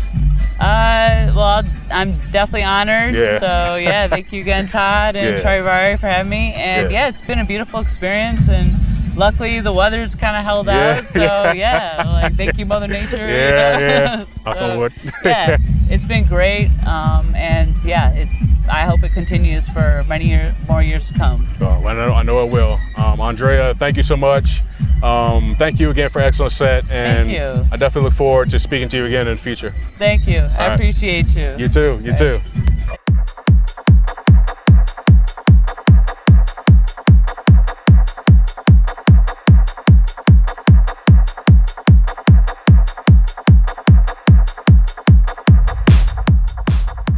Uh, 0.58 1.32
well, 1.36 1.62
I'm 1.90 2.18
definitely 2.30 2.64
honored. 2.64 3.14
Yeah. 3.14 3.38
So 3.38 3.76
yeah, 3.76 4.08
thank 4.08 4.32
you 4.32 4.40
again, 4.40 4.68
Todd 4.68 5.16
and 5.16 5.38
Yeah. 5.38 5.42
Charivari 5.42 5.98
for 6.00 6.06
having 6.08 6.30
me. 6.30 6.54
And 6.54 6.90
Yeah. 6.90 7.00
yeah. 7.02 7.08
it's 7.08 7.20
been 7.20 7.38
a 7.38 7.44
beautiful 7.44 7.80
experience. 7.80 8.48
And 8.48 8.72
luckily, 9.16 9.60
the 9.60 9.72
weather's 9.72 10.14
kind 10.14 10.36
of 10.36 10.44
held 10.44 10.68
out. 10.68 11.04
So 11.06 11.20
yeah, 11.54 12.02
like 12.06 12.34
thank 12.34 12.58
you, 12.58 12.66
Mother 12.66 12.88
Nature. 12.88 13.28
Yeah, 13.28 13.78
yeah. 13.78 14.25
So, 14.46 14.88
yeah, 15.25 15.56
it's 15.90 16.04
been 16.06 16.25
great. 16.25 16.70
Um, 16.86 17.34
and 17.34 17.76
yeah, 17.84 18.12
it's. 18.12 18.30
I 18.68 18.84
hope 18.84 19.04
it 19.04 19.12
continues 19.12 19.68
for 19.68 20.04
many 20.08 20.28
year, 20.28 20.52
more 20.68 20.82
years 20.82 21.06
to 21.08 21.14
come. 21.14 21.46
Oh, 21.60 21.86
I 21.86 21.94
know, 21.94 22.12
I 22.12 22.22
know 22.25 22.44
it 22.44 22.50
will. 22.50 22.80
Um, 22.96 23.20
Andrea, 23.20 23.75
thank 23.75 23.96
you 23.96 24.02
so 24.02 24.16
much. 24.16 24.60
Um, 25.02 25.54
thank 25.56 25.78
you 25.78 25.90
again 25.90 26.08
for 26.08 26.20
excellent 26.20 26.52
set, 26.52 26.90
and 26.90 27.28
Thank 27.28 27.38
you. 27.38 27.68
I 27.70 27.76
definitely 27.76 28.08
look 28.08 28.14
forward 28.14 28.50
to 28.50 28.58
speaking 28.58 28.88
to 28.88 28.96
you 28.96 29.04
again 29.04 29.28
in 29.28 29.36
the 29.36 29.42
future. 29.42 29.74
Thank 29.98 30.26
you. 30.26 30.38
I 30.38 30.68
right. 30.68 30.74
appreciate 30.74 31.36
you. 31.36 31.54
You 31.58 31.68
too. 31.68 32.00
You 32.02 32.16
too. 32.16 32.40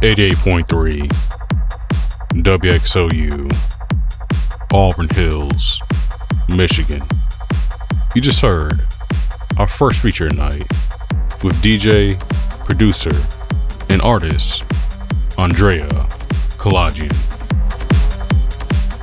Eighty-eight 0.01 0.37
point 0.37 0.67
three 0.67 1.01
WXOU, 2.33 3.51
Auburn 4.71 5.09
Hills, 5.09 5.81
Michigan. 6.47 7.01
You 8.15 8.21
just 8.21 8.41
heard 8.41 8.81
our 9.59 9.67
first 9.67 10.01
feature 10.01 10.27
tonight 10.27 10.67
with 11.43 11.53
DJ, 11.61 12.19
producer, 12.65 13.11
and 13.87 14.01
artist 14.01 14.63
Andrea 15.37 15.87
Kalajian. 16.57 17.13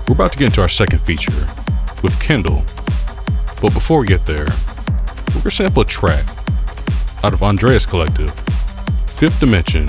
We're 0.09 0.17
about 0.17 0.33
to 0.33 0.39
get 0.39 0.47
into 0.47 0.61
our 0.61 0.69
second 0.69 0.99
feature 1.03 1.47
with 2.03 2.21
Kindle, 2.21 2.65
but 3.63 3.73
before 3.73 4.01
we 4.01 4.09
get 4.09 4.27
there, 4.27 4.49
we're 5.29 5.43
gonna 5.43 5.51
sample 5.53 5.83
a 5.83 5.85
track 5.85 6.27
out 7.23 7.33
of 7.33 7.45
Andrea's 7.45 7.87
collective, 7.87 8.33
Fifth 9.07 9.39
Dimension, 9.39 9.87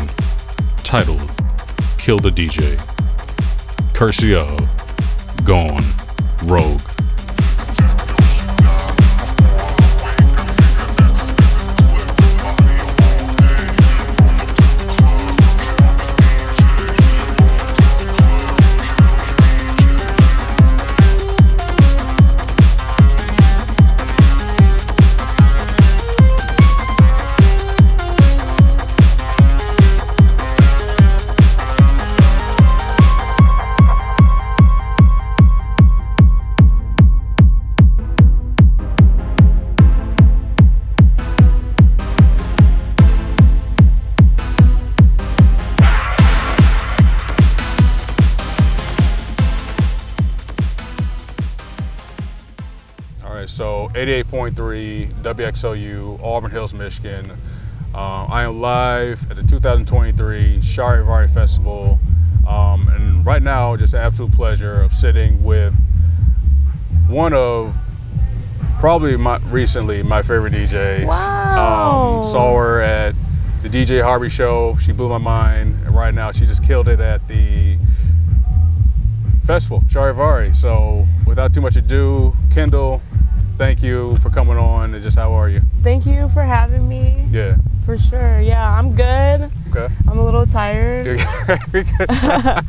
titled 0.84 1.28
Kill 1.98 2.20
the 2.20 2.30
DJ, 2.30 2.78
courtesy 3.96 4.36
of 4.36 4.60
Gone 5.44 5.84
Rogue. 6.44 6.87
88.3 53.98 55.12
WXOU, 55.24 56.22
Auburn 56.22 56.52
Hills, 56.52 56.72
Michigan. 56.72 57.32
Uh, 57.96 58.26
I 58.26 58.44
am 58.44 58.62
live 58.62 59.32
at 59.32 59.38
the 59.38 59.42
2023 59.42 60.60
Charivari 60.60 61.28
Festival. 61.28 61.98
Um, 62.48 62.90
and 62.90 63.26
right 63.26 63.42
now, 63.42 63.76
just 63.76 63.96
an 63.96 64.02
absolute 64.02 64.34
pleasure 64.34 64.82
of 64.82 64.94
sitting 64.94 65.44
with 65.44 65.74
one 67.08 67.34
of 67.34 67.76
probably 68.78 69.18
my 69.18 69.38
recently 69.50 70.04
my 70.04 70.22
favorite 70.22 70.54
DJs. 70.54 71.08
Wow. 71.08 72.18
Um, 72.18 72.24
saw 72.24 72.56
her 72.56 72.82
at 72.82 73.16
the 73.64 73.70
DJ 73.70 74.04
Harvey 74.04 74.30
show. 74.30 74.76
She 74.76 74.92
blew 74.92 75.10
my 75.10 75.18
mind. 75.18 75.76
And 75.86 75.96
right 75.96 76.14
now, 76.14 76.32
she 76.32 76.46
just 76.46 76.64
killed 76.64 76.88
it 76.88 77.00
at 77.00 77.28
the 77.28 77.80
festival, 79.44 79.82
Charivari. 79.88 80.56
So, 80.56 81.08
without 81.26 81.56
too 81.56 81.62
much 81.62 81.78
ado, 81.78 82.36
Kindle, 82.54 83.02
thank 83.58 83.82
you 83.84 84.16
for 84.18 84.30
coming 84.30 84.58
on. 84.58 84.94
And 84.94 85.04
just 85.04 85.18
how 85.18 85.34
are 85.34 85.50
you? 85.50 85.62
Thank 85.84 86.06
you 86.06 86.30
for 86.30 86.44
having 86.44 86.88
me. 86.88 87.26
Yeah. 87.32 87.58
For 87.86 87.98
sure. 87.98 88.40
Yeah, 88.42 88.78
I'm 88.78 88.96
good. 88.96 89.50
Okay. 89.70 89.88
I'm 90.10 90.18
a 90.18 90.24
little 90.24 90.46
tired. 90.46 91.08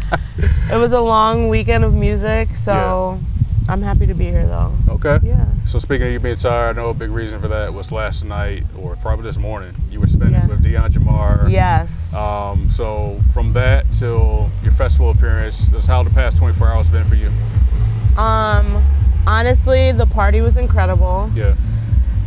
It 0.71 0.77
was 0.77 0.93
a 0.93 1.01
long 1.01 1.49
weekend 1.49 1.83
of 1.83 1.95
music, 1.95 2.51
so 2.55 3.19
I'm 3.69 3.83
happy 3.83 4.07
to 4.07 4.15
be 4.15 4.27
here 4.27 4.47
though. 4.47 4.73
okay. 4.91 5.19
Yeah. 5.23 5.47
So 5.65 5.79
speaking 5.79 6.07
of 6.07 6.13
you 6.13 6.21
being 6.21 6.37
tired, 6.37 6.77
I 6.79 6.81
know 6.81 6.91
a 6.91 6.95
big 6.95 7.11
reason 7.11 7.41
for 7.41 7.49
that 7.49 7.73
was 7.75 7.91
last 7.91 8.25
night 8.25 8.65
or 8.79 8.95
probably 8.97 9.25
this 9.25 9.37
morning. 9.39 9.75
You 9.91 9.99
were 10.01 10.07
spending 10.07 10.35
Yeah. 10.43 10.47
with 10.47 10.63
Dion 10.63 10.93
Jamar. 10.93 11.51
Yes. 11.51 12.15
Um, 12.15 12.69
so 12.69 13.19
from 13.33 13.53
that 13.55 13.91
till 13.93 14.51
your 14.63 14.73
festival 14.73 15.11
appearance, 15.11 15.67
that's 15.69 15.87
how 15.87 16.03
the 16.03 16.11
past 16.11 16.37
24 16.37 16.69
hours 16.69 16.89
been 16.91 17.05
for 17.05 17.15
you. 17.17 17.31
Honestly, 19.39 19.93
the 19.93 20.05
party 20.07 20.41
was 20.41 20.57
incredible. 20.57 21.31
Yeah. 21.33 21.55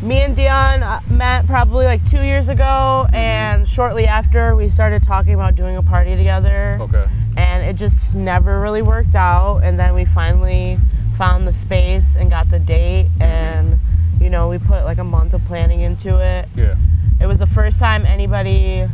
Me 0.02 0.20
and 0.22 0.34
Dion 0.34 0.82
uh, 0.82 1.02
met 1.10 1.46
probably 1.46 1.84
like 1.84 2.06
two 2.06 2.22
years 2.24 2.48
ago, 2.48 3.06
and 3.12 3.68
shortly 3.68 4.08
after, 4.08 4.56
we 4.56 4.70
started 4.70 5.04
talking 5.04 5.34
about 5.34 5.58
doing 5.58 5.76
a 5.76 5.84
party 5.84 6.16
together. 6.16 6.78
Okay. 6.80 7.06
and 7.36 7.66
it 7.66 7.76
just 7.76 8.16
never 8.16 8.62
really 8.62 8.82
worked 8.82 9.16
out 9.16 9.60
and 9.60 9.78
then 9.80 9.94
we 9.94 10.04
finally 10.06 10.78
found 11.18 11.46
the 11.48 11.54
space 11.54 12.16
and 12.18 12.30
got 12.30 12.50
the 12.50 12.60
date 12.60 13.08
and 13.22 13.80
you 14.20 14.30
know 14.30 14.50
we 14.50 14.58
put 14.58 14.84
like 14.84 14.98
a 14.98 15.04
month 15.04 15.34
of 15.34 15.42
planning 15.46 15.80
into 15.80 16.20
it 16.20 16.50
Yeah. 16.58 16.76
it 17.22 17.28
was 17.28 17.40
the 17.40 17.46
first 17.46 17.80
time 17.80 18.06
anybody 18.06 18.86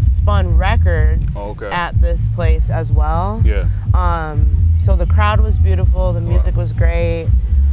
spun 0.00 0.56
records 0.56 1.34
Oh, 1.36 1.50
okay. 1.50 1.66
at 1.70 2.00
this 2.00 2.26
place 2.28 2.70
as 2.70 2.90
well 2.90 3.42
Yeah. 3.44 3.68
um, 3.92 4.55
so 4.78 4.94
the 4.96 5.06
crowd 5.06 5.40
was 5.40 5.58
beautiful 5.58 6.12
the 6.12 6.20
music 6.20 6.54
was 6.56 6.72
great 6.72 7.26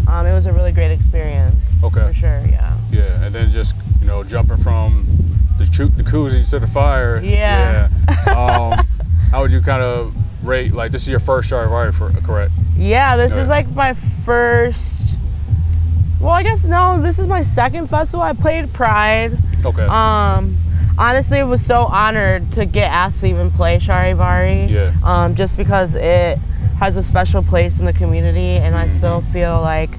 um, 0.07 0.25
it 0.25 0.33
was 0.33 0.45
a 0.45 0.51
really 0.51 0.71
great 0.71 0.91
experience 0.91 1.55
Okay. 1.83 2.07
for 2.07 2.13
sure 2.13 2.41
yeah 2.49 2.77
Yeah. 2.91 3.23
And 3.23 3.33
then 3.33 3.49
just 3.49 3.75
you 4.01 4.07
know 4.07 4.23
jumping 4.23 4.57
from 4.57 5.05
the, 5.57 5.65
choo- 5.65 5.87
the 5.89 6.03
koozie 6.03 6.47
to 6.49 6.59
the 6.59 6.67
fire. 6.67 7.21
Yeah. 7.23 7.89
Yeah. 8.07 8.33
Um, 8.35 8.85
how 9.31 9.41
would 9.41 9.51
you 9.51 9.61
kind 9.61 9.81
of 9.83 10.13
rate 10.43 10.73
like 10.73 10.91
this 10.91 11.03
is 11.03 11.07
your 11.09 11.19
first 11.19 11.49
Charivari, 11.51 11.93
for 11.93 12.09
correct? 12.21 12.51
Yeah, 12.77 13.15
this 13.17 13.37
is 13.37 13.49
like 13.49 13.67
my 13.69 13.93
first. 13.93 15.17
Well, 16.19 16.31
I 16.31 16.43
guess 16.43 16.65
no, 16.65 17.01
this 17.01 17.19
is 17.19 17.27
my 17.27 17.41
second 17.41 17.87
festival. 17.89 18.23
I 18.23 18.33
played 18.33 18.71
Pride. 18.73 19.37
Okay. 19.65 19.83
Um, 19.85 20.57
honestly, 20.97 21.39
I 21.39 21.43
was 21.43 21.63
so 21.65 21.83
honored 21.85 22.51
to 22.53 22.65
get 22.65 22.91
asked 22.91 23.19
to 23.21 23.27
even 23.27 23.51
play 23.51 23.77
Charivari. 23.77 24.69
Yeah. 24.69 24.93
Um, 25.03 25.35
just 25.35 25.57
because 25.57 25.95
it 25.95 26.39
has 26.79 26.97
a 26.97 27.03
special 27.03 27.43
place 27.43 27.79
in 27.79 27.85
the 27.85 27.93
community, 27.93 28.57
and 28.57 28.75
I 28.75 28.87
still 28.87 29.21
Mm-hmm. 29.21 29.31
feel 29.33 29.61
like 29.61 29.91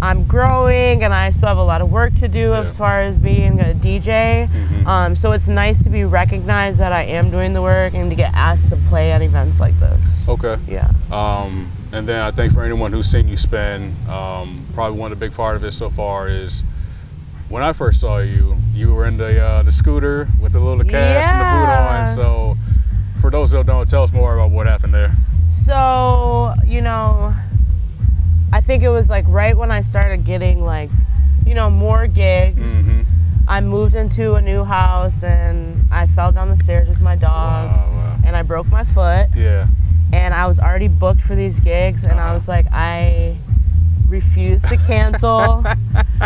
I'm 0.00 0.24
growing, 0.24 1.02
and 1.02 1.12
I 1.12 1.30
still 1.30 1.48
have 1.48 1.58
a 1.58 1.62
lot 1.64 1.80
of 1.80 1.90
work 1.90 2.14
to 2.16 2.28
do 2.28 2.50
Yeah. 2.50 2.60
as 2.60 2.76
far 2.76 3.02
as 3.02 3.18
being 3.18 3.58
a 3.60 3.74
DJ. 3.74 4.48
Mhm. 4.52 4.86
Um, 4.86 5.16
so 5.16 5.32
it's 5.32 5.48
nice 5.48 5.82
to 5.82 5.90
be 5.90 6.04
recognized 6.04 6.78
that 6.78 6.92
I 6.92 7.02
am 7.02 7.30
doing 7.30 7.52
the 7.52 7.62
work 7.62 7.94
and 7.94 8.08
to 8.10 8.14
get 8.16 8.32
asked 8.34 8.68
to 8.68 8.76
play 8.88 9.10
at 9.10 9.22
events 9.22 9.58
like 9.58 9.78
this. 9.80 10.28
okay. 10.28 10.56
Yeah. 10.68 10.88
Um, 11.10 11.68
and 11.92 12.06
then 12.08 12.20
I 12.22 12.30
think 12.30 12.52
for 12.52 12.62
anyone 12.62 12.92
who's 12.92 13.06
seen 13.10 13.28
you 13.28 13.36
spin, 13.36 13.96
um, 14.08 14.60
probably 14.74 14.98
one 15.00 15.10
of 15.10 15.18
the 15.18 15.26
big 15.26 15.34
part 15.34 15.56
of 15.56 15.64
it 15.64 15.72
so 15.72 15.88
far 15.90 16.28
is 16.28 16.62
when 17.48 17.62
I 17.64 17.72
first 17.72 17.98
saw 18.00 18.18
you, 18.18 18.56
you 18.74 18.92
were 18.94 19.06
in 19.06 19.16
the 19.16 19.40
uh, 19.42 19.62
the 19.62 19.72
scooter 19.72 20.28
with 20.40 20.52
the 20.52 20.60
little 20.60 20.84
cast 20.84 21.32
and 21.32 21.40
the 21.40 21.44
boot 21.44 21.72
on. 21.72 22.14
So 22.14 22.56
for 23.20 23.30
those 23.30 23.50
that 23.52 23.66
don't, 23.66 23.88
tell 23.88 24.04
us 24.04 24.12
more 24.12 24.38
about 24.38 24.50
what 24.50 24.66
happened 24.66 24.94
there. 24.94 25.12
So, 25.50 26.54
you 26.64 26.80
know, 26.82 27.34
I 28.52 28.60
think 28.60 28.82
it 28.82 28.88
was 28.88 29.08
like 29.10 29.24
right 29.28 29.56
when 29.56 29.70
I 29.70 29.80
started 29.80 30.24
getting 30.24 30.64
like, 30.64 30.90
you 31.46 31.54
know, 31.54 31.70
more 31.70 32.06
gigs. 32.06 32.92
Mhm. 32.92 33.04
I 33.46 33.60
moved 33.62 33.94
into 33.94 34.34
a 34.34 34.42
new 34.42 34.64
house 34.64 35.22
and 35.22 35.84
I 35.90 36.06
fell 36.06 36.32
down 36.32 36.50
the 36.50 36.56
stairs 36.56 36.88
with 36.88 37.00
my 37.00 37.16
dog 37.16 37.70
Wow, 37.70 37.88
wow. 37.94 38.16
and 38.26 38.36
I 38.36 38.42
broke 38.42 38.66
my 38.70 38.84
foot 38.84 39.28
Yeah. 39.34 39.66
and 40.12 40.34
I 40.34 40.46
was 40.46 40.60
already 40.60 40.88
booked 40.88 41.22
for 41.22 41.34
these 41.34 41.58
gigs 41.60 42.04
and 42.04 42.20
I 42.20 42.24
Uh-huh. 42.24 42.34
was 42.34 42.46
like 42.48 42.66
I 42.70 43.36
refuse 44.06 44.62
to 44.64 44.76
cancel. 44.76 45.64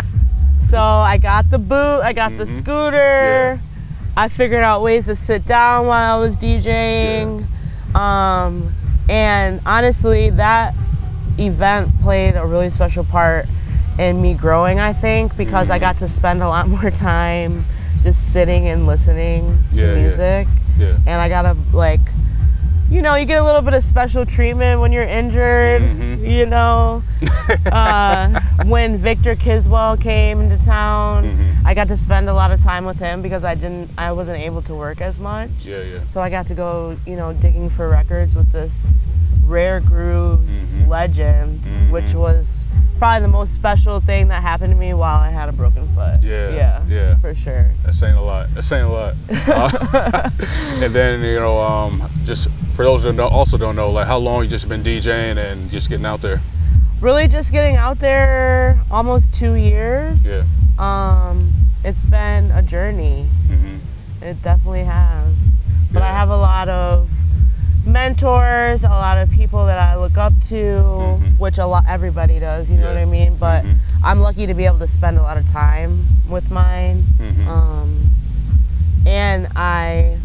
so 0.59 0.79
I 0.81 1.17
got 1.17 1.49
the 1.49 1.59
boot, 1.59 2.01
I 2.01 2.11
got 2.11 2.35
the 2.37 2.43
Mhm. 2.43 2.57
scooter. 2.57 3.59
I 4.17 4.27
figured 4.27 4.63
out 4.63 4.81
ways 4.81 5.05
to 5.07 5.15
sit 5.15 5.45
down 5.45 5.87
while 5.87 6.15
I 6.17 6.19
was 6.19 6.35
DJing. 6.37 7.45
Um, 7.95 8.73
and 9.09 9.59
honestly, 9.65 10.29
that 10.31 10.73
event 11.37 11.89
played 12.01 12.35
a 12.35 12.45
really 12.45 12.69
special 12.69 13.03
part 13.03 13.45
in 13.99 14.21
me 14.21 14.33
growing, 14.33 14.79
I 14.79 14.93
think, 14.93 15.35
because 15.37 15.69
I 15.69 15.77
Mhm. 15.77 15.81
got 15.81 15.97
to 15.99 16.07
spend 16.07 16.41
a 16.41 16.47
lot 16.47 16.67
more 16.77 16.89
time 16.91 17.65
just 18.01 18.33
sitting 18.33 18.67
and 18.67 18.85
listening 18.85 19.63
Yeah, 19.71 19.81
to 19.81 19.87
yeah. 19.87 19.95
music 20.01 20.47
Yeah. 20.77 20.93
and 21.05 21.21
I 21.21 21.29
gotta 21.29 21.55
like, 21.71 22.01
you 22.93 23.01
know, 23.01 23.15
you 23.15 23.25
get 23.25 23.41
a 23.41 23.43
little 23.43 23.61
bit 23.63 23.73
of 23.73 23.83
special 23.83 24.23
treatment 24.25 24.79
when 24.79 24.91
you're 24.91 25.03
injured. 25.03 25.81
Mhm. 25.81 26.29
You 26.29 26.45
know, 26.45 27.03
uh, 27.71 28.39
when 28.65 28.97
Victor 28.97 29.35
Kiswell 29.35 29.99
came 29.99 30.41
into 30.41 30.63
town, 30.63 31.23
Mhm. 31.25 31.65
I 31.65 31.73
got 31.73 31.87
to 31.87 31.97
spend 31.97 32.29
a 32.29 32.33
lot 32.33 32.51
of 32.51 32.61
time 32.61 32.85
with 32.85 32.99
him 32.99 33.21
because 33.21 33.43
I 33.43 33.55
didn't, 33.55 33.89
I 33.97 34.11
wasn't 34.11 34.39
able 34.39 34.61
to 34.63 34.75
work 34.75 35.01
as 35.01 35.19
much. 35.19 35.49
Yeah. 35.65 35.77
Yeah. 35.81 35.99
So 36.07 36.21
I 36.21 36.29
got 36.29 36.45
to 36.47 36.53
go, 36.53 36.95
you 37.07 37.15
know, 37.15 37.33
digging 37.33 37.69
for 37.69 37.89
records 37.89 38.35
with 38.35 38.51
this 38.51 39.05
Rare 39.45 39.79
Grooves 39.79 40.77
Mhm. 40.77 40.87
legend, 40.87 41.61
Mhm. 41.63 41.89
which 41.91 42.13
was 42.13 42.65
probably 42.99 43.21
the 43.23 43.27
most 43.27 43.53
special 43.53 43.99
thing 43.99 44.29
that 44.29 44.41
happened 44.41 44.71
to 44.71 44.77
me 44.79 44.93
while 44.93 45.17
I 45.19 45.29
had 45.29 45.49
a 45.49 45.51
broken 45.51 45.87
foot. 45.89 46.23
Yeah, 46.23 46.49
Yeah. 46.49 46.79
yeah. 46.87 47.15
For 47.19 47.33
sure. 47.35 47.65
That's 47.83 47.97
saying 47.99 48.15
a 48.15 48.21
lot. 48.23 48.47
That's 48.53 48.67
saying 48.67 48.85
a 48.85 48.91
lot. 48.91 49.13
Uh, 49.47 50.29
and 50.81 50.93
then 50.93 51.21
you 51.21 51.39
know, 51.39 51.59
um, 51.59 52.01
just 52.23 52.47
for 52.75 52.83
those 52.85 53.03
that 53.03 53.15
don't, 53.17 53.31
also 53.31 53.57
don't 53.57 53.75
know, 53.75 53.91
like 53.91 54.07
how 54.07 54.17
long 54.17 54.43
you 54.43 54.49
just 54.49 54.67
been 54.69 54.83
DJing 54.83 55.37
and 55.37 55.69
just 55.69 55.89
getting 55.89 56.05
out 56.05 56.21
there. 56.21 56.41
really 57.01 57.27
just 57.27 57.51
getting 57.51 57.75
out 57.75 57.99
there 57.99 58.79
almost 58.89 59.33
two 59.33 59.55
years. 59.55 60.23
Yeah. 60.25 60.43
Um, 60.79 61.51
it's 61.83 62.01
been 62.03 62.49
a 62.51 62.61
journey. 62.61 63.27
hmm 63.47 63.77
It 64.21 64.41
definitely 64.41 64.85
has. 64.85 65.49
But 65.91 66.01
I 66.01 66.07
have 66.07 66.29
a 66.29 66.37
lot 66.37 66.69
of 66.69 67.09
mentors, 67.85 68.83
a 68.83 68.89
lot 68.89 69.17
of 69.17 69.29
people 69.31 69.65
that 69.65 69.77
I 69.77 69.95
look 69.95 70.17
up 70.17 70.33
to, 70.49 70.55
Mhm. 70.55 71.37
which 71.39 71.57
a 71.57 71.65
lot 71.65 71.85
everybody 71.87 72.39
does. 72.39 72.69
You 72.69 72.77
know 72.77 72.87
what 72.87 72.97
I 72.97 73.05
mean? 73.05 73.35
But 73.35 73.63
Mhm. 73.65 73.75
I'm 74.03 74.19
lucky 74.21 74.47
to 74.47 74.53
be 74.53 74.65
able 74.65 74.79
to 74.79 74.87
spend 74.87 75.17
a 75.17 75.21
lot 75.21 75.37
of 75.37 75.45
time 75.45 76.07
with 76.29 76.49
mine. 76.51 77.05
Mhm. 77.19 77.47
Um, 77.47 78.09
and 79.05 79.47
I 79.55 80.17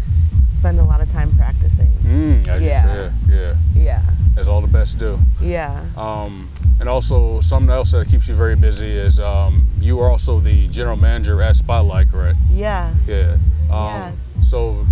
s- 0.00 0.34
spend 0.46 0.78
a 0.78 0.84
lot 0.84 1.00
of 1.00 1.08
time 1.08 1.32
practicing. 1.36 1.90
Mm, 2.04 2.44
you 2.60 2.66
Yeah. 2.68 3.08
yeah, 3.28 3.52
Yeah. 3.74 4.00
as 4.36 4.46
all 4.48 4.60
the 4.60 4.66
best 4.68 4.98
do. 4.98 5.18
Yeah. 5.40 5.80
Um, 5.96 6.48
and 6.78 6.88
also 6.90 7.40
something 7.40 7.70
else 7.70 7.92
that 7.92 8.08
keeps 8.08 8.28
you 8.28 8.34
very 8.34 8.54
busy 8.54 8.90
is 8.96 9.18
um, 9.18 9.66
you 9.80 9.98
are 10.00 10.10
also 10.10 10.40
the 10.40 10.68
general 10.68 10.96
manager 10.96 11.40
at 11.42 11.56
Spot 11.56 11.84
Lite, 11.86 12.10
correct? 12.12 12.38
Yes. 12.52 12.92
Yeah. 13.06 13.36
Um, 13.74 14.12
yes. 14.12 14.46
So 14.50 14.86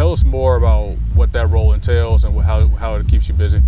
tell 0.00 0.12
us 0.12 0.24
more 0.24 0.56
about 0.56 0.92
what 1.14 1.30
that 1.32 1.46
role 1.50 1.74
entails 1.74 2.24
and 2.24 2.34
how 2.40 2.68
how 2.68 2.94
it 2.94 3.06
keeps 3.06 3.28
you 3.28 3.34
busy. 3.34 3.60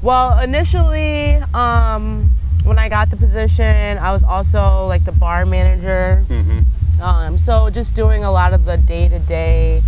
Well, 0.00 0.40
initially, 0.40 1.34
um, 1.52 2.30
when 2.64 2.78
I 2.78 2.88
got 2.88 3.10
the 3.10 3.18
position, 3.18 3.98
I 3.98 4.10
was 4.12 4.22
also 4.22 4.86
like 4.86 5.04
the 5.04 5.12
bar 5.12 5.44
manager. 5.44 6.24
Mm-hmm. 6.30 7.02
Um, 7.02 7.36
so 7.36 7.68
just 7.68 7.94
doing 7.94 8.24
a 8.24 8.32
lot 8.32 8.54
of 8.54 8.64
the 8.64 8.78
day-to-day 8.78 9.82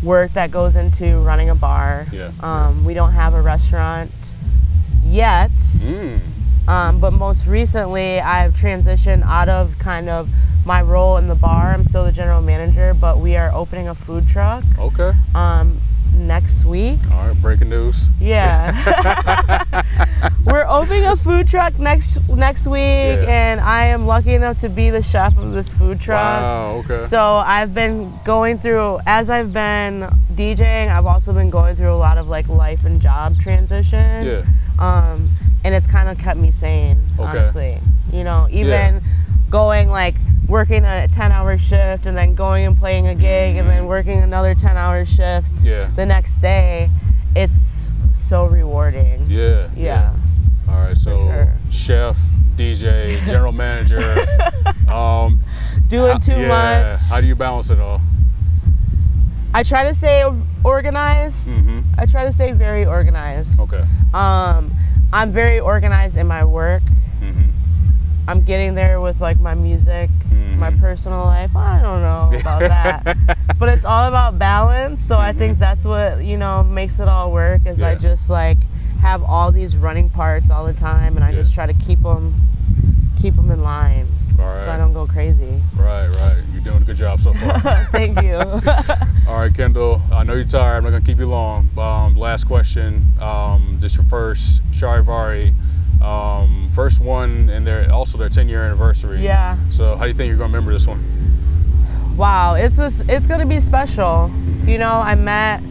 work 0.00 0.32
that 0.34 0.52
goes 0.52 0.76
into 0.76 1.18
running 1.18 1.50
a 1.50 1.56
bar. 1.56 2.06
Yeah. 2.12 2.30
Um, 2.40 2.84
we 2.84 2.94
don't 2.94 3.14
have 3.14 3.34
a 3.34 3.42
restaurant 3.42 4.12
yet, 5.04 5.50
Mm. 5.50 6.20
Um, 6.68 7.00
but 7.00 7.12
most 7.12 7.46
recently 7.46 8.20
I've 8.20 8.54
transitioned 8.54 9.22
out 9.24 9.48
of 9.48 9.78
kind 9.78 10.08
of 10.08 10.28
my 10.66 10.80
role 10.82 11.16
in 11.18 11.28
the 11.28 11.34
bar. 11.34 11.72
I'm 11.74 11.84
still 11.84 12.04
the 12.04 12.12
general 12.12 12.40
manager, 12.40 12.94
but 12.94 13.18
we 13.18 13.36
are 13.36 13.50
opening 13.52 13.88
a 13.88 13.94
food 13.94 14.26
truck. 14.28 14.64
Okay. 14.78 15.12
Um, 15.34 15.80
next 16.16 16.64
week. 16.64 16.98
All 17.12 17.26
right, 17.28 17.42
breaking 17.42 17.68
news. 17.70 18.08
Yeah. 18.20 18.72
We're 20.46 20.64
opening 20.68 21.04
a 21.04 21.16
food 21.16 21.48
truck 21.48 21.78
next 21.78 22.18
next 22.28 22.66
week 22.66 22.78
Yeah. 22.80 23.24
and 23.28 23.60
I 23.60 23.86
am 23.86 24.06
lucky 24.06 24.34
enough 24.34 24.58
to 24.58 24.68
be 24.68 24.90
the 24.90 25.02
chef 25.02 25.36
of 25.36 25.52
this 25.52 25.72
food 25.72 26.00
truck. 26.00 26.40
Wow. 26.40 26.82
Okay. 26.84 27.04
So 27.06 27.20
I've 27.36 27.74
been 27.74 28.12
going 28.24 28.58
through 28.58 29.00
as 29.06 29.28
I've 29.28 29.52
been 29.52 30.08
DJing, 30.34 30.88
I've 30.88 31.06
also 31.06 31.32
been 31.32 31.50
going 31.50 31.74
through 31.76 31.92
a 31.92 31.96
lot 31.96 32.16
of 32.18 32.28
like 32.28 32.48
life 32.48 32.84
and 32.84 33.00
job 33.00 33.38
transition. 33.40 34.24
yeah. 34.26 34.42
Um 34.78 35.30
and 35.64 35.74
it's 35.74 35.86
kind 35.86 36.08
of 36.08 36.18
kept 36.18 36.38
me 36.38 36.50
sane, 36.50 37.00
Okay. 37.18 37.38
honestly. 37.38 37.78
You 38.12 38.22
know, 38.24 38.46
even 38.50 39.00
going 39.50 39.88
like 39.90 40.14
working 40.46 40.84
a 40.84 41.08
10 41.08 41.32
hour 41.32 41.56
shift 41.56 42.06
and 42.06 42.16
then 42.16 42.34
going 42.34 42.66
and 42.66 42.76
playing 42.76 43.06
a 43.08 43.14
gig 43.14 43.56
and 43.56 43.68
then 43.68 43.86
working 43.86 44.22
another 44.22 44.54
10 44.54 44.76
hour 44.76 45.04
shift 45.04 45.50
Mm-hmm. 45.56 45.66
Yeah. 45.66 45.90
the 45.96 46.04
next 46.06 46.40
day, 46.40 46.90
it's 47.34 47.88
so 48.12 48.44
rewarding. 48.46 49.26
Yeah. 49.28 49.68
Yeah. 49.74 50.14
All 50.68 50.74
right. 50.80 50.96
So 50.96 51.16
sure. 51.16 51.52
chef, 51.70 52.18
DJ, 52.56 53.18
general 53.26 53.52
manager. 53.52 54.00
um, 54.92 55.40
Doing 55.88 56.18
too 56.20 56.32
yeah. 56.32 56.48
much. 56.92 57.00
How 57.08 57.20
do 57.20 57.26
you 57.26 57.34
balance 57.34 57.70
it 57.70 57.80
all? 57.80 58.00
I 59.52 59.62
try 59.62 59.84
to 59.84 59.94
stay 59.94 60.24
organized. 60.64 61.48
Mm-hmm. 61.48 61.80
I 61.98 62.06
try 62.06 62.24
to 62.24 62.32
stay 62.32 62.52
very 62.52 62.84
organized. 62.84 63.60
Okay. 63.60 63.84
Um, 64.12 64.73
I'm 65.12 65.30
very 65.32 65.60
organized 65.60 66.16
in 66.16 66.26
my 66.26 66.44
work. 66.44 66.82
Mm-hmm. 67.20 67.50
I'm 68.26 68.42
getting 68.42 68.74
there 68.74 69.00
with 69.00 69.20
like 69.20 69.38
my 69.40 69.54
music, 69.54 70.10
my 70.56 70.70
Mhm. 70.70 70.80
personal 70.80 71.24
life. 71.24 71.54
I 71.54 71.80
don't 71.82 72.00
know 72.00 72.30
about 72.40 72.60
that, 72.60 73.16
but 73.58 73.68
it's 73.68 73.84
all 73.84 74.08
about 74.08 74.38
balance. 74.38 75.04
So 75.04 75.18
I 75.18 75.32
think 75.32 75.58
that's 75.58 75.84
what 75.84 76.24
you 76.24 76.36
know 76.36 76.62
makes 76.62 77.00
it 77.00 77.08
all 77.08 77.30
work. 77.32 77.66
Is 77.66 77.80
I 77.82 77.92
Mm-hmm. 77.94 78.02
Just 78.02 78.30
like 78.30 78.58
have 79.00 79.22
all 79.22 79.52
these 79.52 79.76
running 79.76 80.08
parts 80.08 80.48
all 80.50 80.64
the 80.64 80.72
time, 80.72 81.16
and 81.16 81.24
I 81.24 81.32
just 81.32 81.52
try 81.54 81.66
to 81.66 81.74
keep 81.74 82.02
them, 82.02 82.34
keep 83.20 83.36
them 83.36 83.50
in 83.50 83.62
line, 83.62 84.06
right. 84.38 84.62
so 84.64 84.70
I 84.70 84.78
don't 84.78 84.94
go 84.94 85.06
crazy. 85.06 85.60
Right. 85.76 86.08
Right. 86.08 86.42
Doing 86.64 86.82
a 86.82 86.84
good 86.86 86.96
job 86.96 87.20
so 87.20 87.32
far. 87.34 87.58
Thank 87.92 88.22
you. 88.22 88.34
All 89.28 89.38
right, 89.38 89.52
Kindle. 89.54 90.00
I 90.10 90.24
know 90.24 90.32
you're 90.34 90.44
tired. 90.44 90.78
I'm 90.78 90.84
not 90.84 90.90
gonna 90.90 91.04
keep 91.04 91.18
you 91.18 91.26
long. 91.26 91.68
Um, 91.78 92.14
last 92.16 92.44
question. 92.44 93.04
Um, 93.20 93.76
this 93.80 93.94
your 93.96 94.04
first 94.04 94.62
Charivari, 94.70 95.52
um, 96.00 96.70
first 96.74 97.00
one, 97.00 97.50
and 97.50 97.66
they're 97.66 97.90
also 97.92 98.16
their 98.16 98.30
10 98.30 98.48
year 98.48 98.62
anniversary. 98.62 99.20
yeah. 99.22 99.58
So 99.70 99.94
how 99.96 100.02
do 100.02 100.08
you 100.08 100.14
think 100.14 100.28
you're 100.28 100.36
gonna 100.38 100.48
remember 100.48 100.72
this 100.72 100.86
one? 100.86 101.04
Wow, 102.16 102.54
it's 102.54 102.76
just, 102.78 103.08
it's 103.10 103.26
gonna 103.26 103.44
be 103.46 103.60
special. 103.60 104.30
You 104.64 104.78
know, 104.78 104.92
I 104.92 105.14
met 105.16 105.62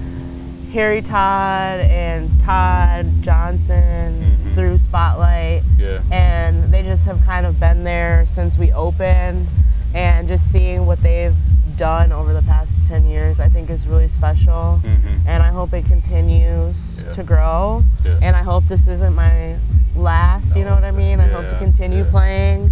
Harry 0.73 1.01
Todd 1.01 1.79
and 1.79 2.29
Todd 2.41 3.07
Johnson 3.21 4.37
Mhm. 4.43 4.53
through 4.55 4.77
Spot 4.77 5.17
Lite, 5.19 5.63
Yeah. 5.79 5.99
and 6.11 6.71
they 6.71 6.83
just 6.83 7.05
have 7.07 7.23
kind 7.25 7.45
of 7.47 7.59
been 7.59 7.83
there 7.83 8.25
since 8.25 8.57
we 8.57 8.71
opened, 8.73 9.47
and 9.93 10.27
just 10.27 10.51
seeing 10.51 10.85
what 10.85 11.01
they've 11.01 11.35
done 11.77 12.11
over 12.11 12.33
the 12.33 12.41
past 12.43 12.87
10 12.87 13.05
years, 13.07 13.39
I 13.39 13.49
think 13.49 13.69
is 13.69 13.87
really 13.87 14.07
special. 14.07 14.79
Mhm. 14.83 15.21
And 15.25 15.41
I 15.43 15.47
hope 15.49 15.73
it 15.73 15.85
continues 15.85 17.01
Yeah. 17.05 17.11
to 17.13 17.23
grow. 17.23 17.83
Yeah. 18.03 18.11
And 18.21 18.35
I 18.35 18.43
hope 18.43 18.67
this 18.67 18.87
isn't 18.87 19.15
my 19.15 19.55
last, 19.95 20.55
you 20.55 20.65
know 20.65 20.75
what 20.75 20.83
I 20.83 20.91
mean? 20.91 21.19
I 21.19 21.27
hope 21.27 21.47
to 21.49 21.57
continue 21.57 22.03
yeah. 22.03 22.09
playing. 22.11 22.71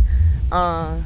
Uh, 0.51 0.97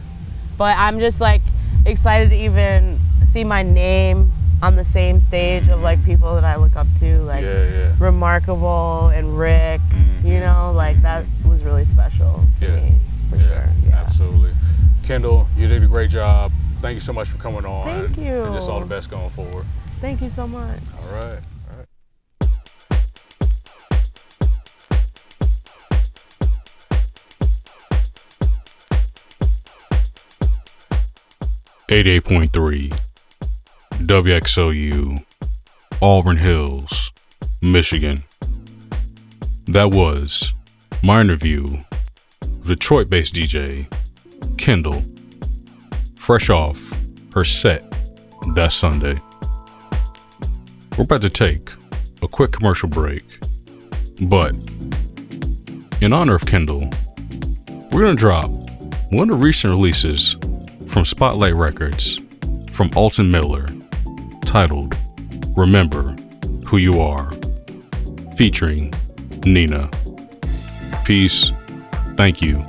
but 0.57 0.75
I'm 0.77 0.99
just 0.99 1.21
like 1.21 1.41
excited 1.85 2.29
to 2.31 2.35
even 2.35 2.99
see 3.23 3.43
my 3.43 3.63
name 3.63 4.31
on 4.61 4.75
the 4.75 4.83
same 4.85 5.19
stage 5.19 5.67
of 5.67 5.81
like 5.81 6.03
people 6.05 6.33
that 6.35 6.43
I 6.43 6.55
look 6.55 6.75
up 6.75 6.87
to, 6.99 7.19
like 7.23 7.43
yeah. 7.43 7.63
Yeah. 7.63 7.91
Remarkable 7.99 9.07
and 9.09 9.37
Rick. 9.37 9.81
Mhm. 9.91 10.25
You 10.31 10.39
know, 10.39 10.71
like 10.75 11.01
that 11.03 11.23
was 11.45 11.63
really 11.63 11.85
special 11.85 12.41
to 12.59 12.65
Yeah. 12.65 12.75
me, 12.75 12.95
for 13.29 13.35
yeah, 13.37 13.43
sure. 13.43 13.64
Kindle, 15.05 15.47
you 15.55 15.67
did 15.67 15.83
a 15.83 15.87
great 15.87 16.09
job. 16.09 16.51
Thank 16.79 16.95
you 16.95 16.99
so 16.99 17.13
much 17.13 17.29
for 17.29 17.37
coming 17.37 17.63
on. 17.63 17.85
Thank 17.85 18.17
you. 18.17 18.43
And 18.43 18.55
just 18.55 18.67
all 18.67 18.79
the 18.79 18.87
best 18.87 19.11
going 19.11 19.29
forward. 19.29 19.63
Thank 20.01 20.19
you 20.19 20.31
so 20.31 20.47
much. 20.47 20.79
All 20.99 21.13
right. 21.13 21.39
All 21.69 21.77
right. 21.77 21.85
88.3 31.87 32.99
WXOU, 34.07 35.23
Auburn 36.01 36.37
Hills, 36.37 37.11
Michigan. 37.61 38.23
That 39.67 39.91
was 39.91 40.51
my 41.03 41.21
interview 41.21 41.63
with 42.41 42.65
Detroit 42.65 43.07
based 43.07 43.35
DJ 43.35 43.87
Kindle, 44.57 45.03
fresh 46.15 46.49
off 46.49 46.91
her 47.33 47.43
set 47.43 47.83
that 48.55 48.73
Sunday. 48.73 49.15
We're 50.97 51.03
about 51.03 51.21
to 51.21 51.29
take 51.29 51.69
a 52.21 52.27
quick 52.27 52.51
commercial 52.51 52.89
break, 52.89 53.23
but 54.21 54.53
in 56.01 56.13
honor 56.13 56.35
of 56.35 56.45
Kindle, 56.45 56.89
we're 57.91 58.01
going 58.01 58.15
to 58.15 58.19
drop 58.19 58.49
one 59.11 59.29
of 59.29 59.37
the 59.37 59.43
recent 59.43 59.71
releases 59.71 60.35
from 60.87 61.05
Spot 61.05 61.37
Lite 61.37 61.53
Records 61.53 62.19
from 62.71 62.91
Alton 62.95 63.29
Miller 63.29 63.67
titled 64.45 64.95
Remember 65.55 66.15
Who 66.67 66.77
You 66.77 66.99
Are, 66.99 67.31
featuring 68.35 68.93
Nina. 69.45 69.89
Peace, 71.05 71.51
thank 72.15 72.41
you, 72.41 72.65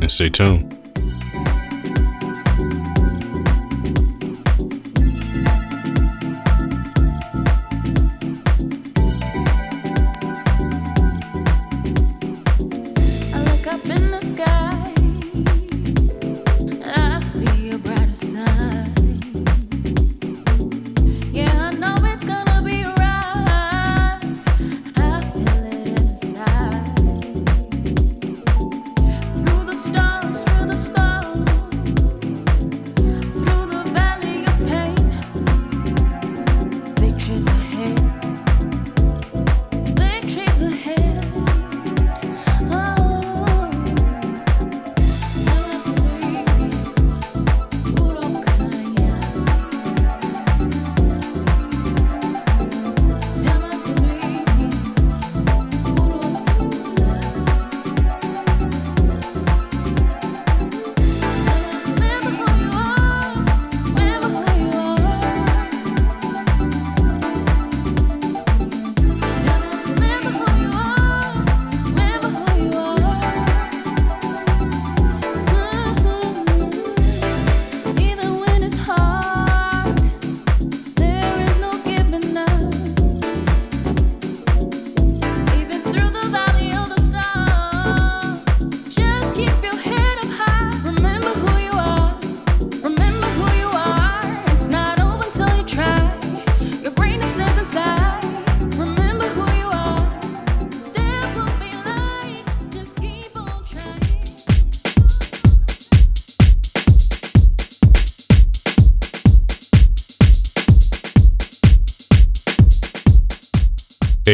and 0.00 0.10
stay 0.10 0.28
tuned. 0.30 0.77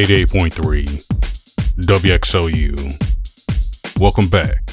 88.3 0.04 0.84
WXOU. 1.86 2.76
Welcome 3.98 4.28
back 4.28 4.66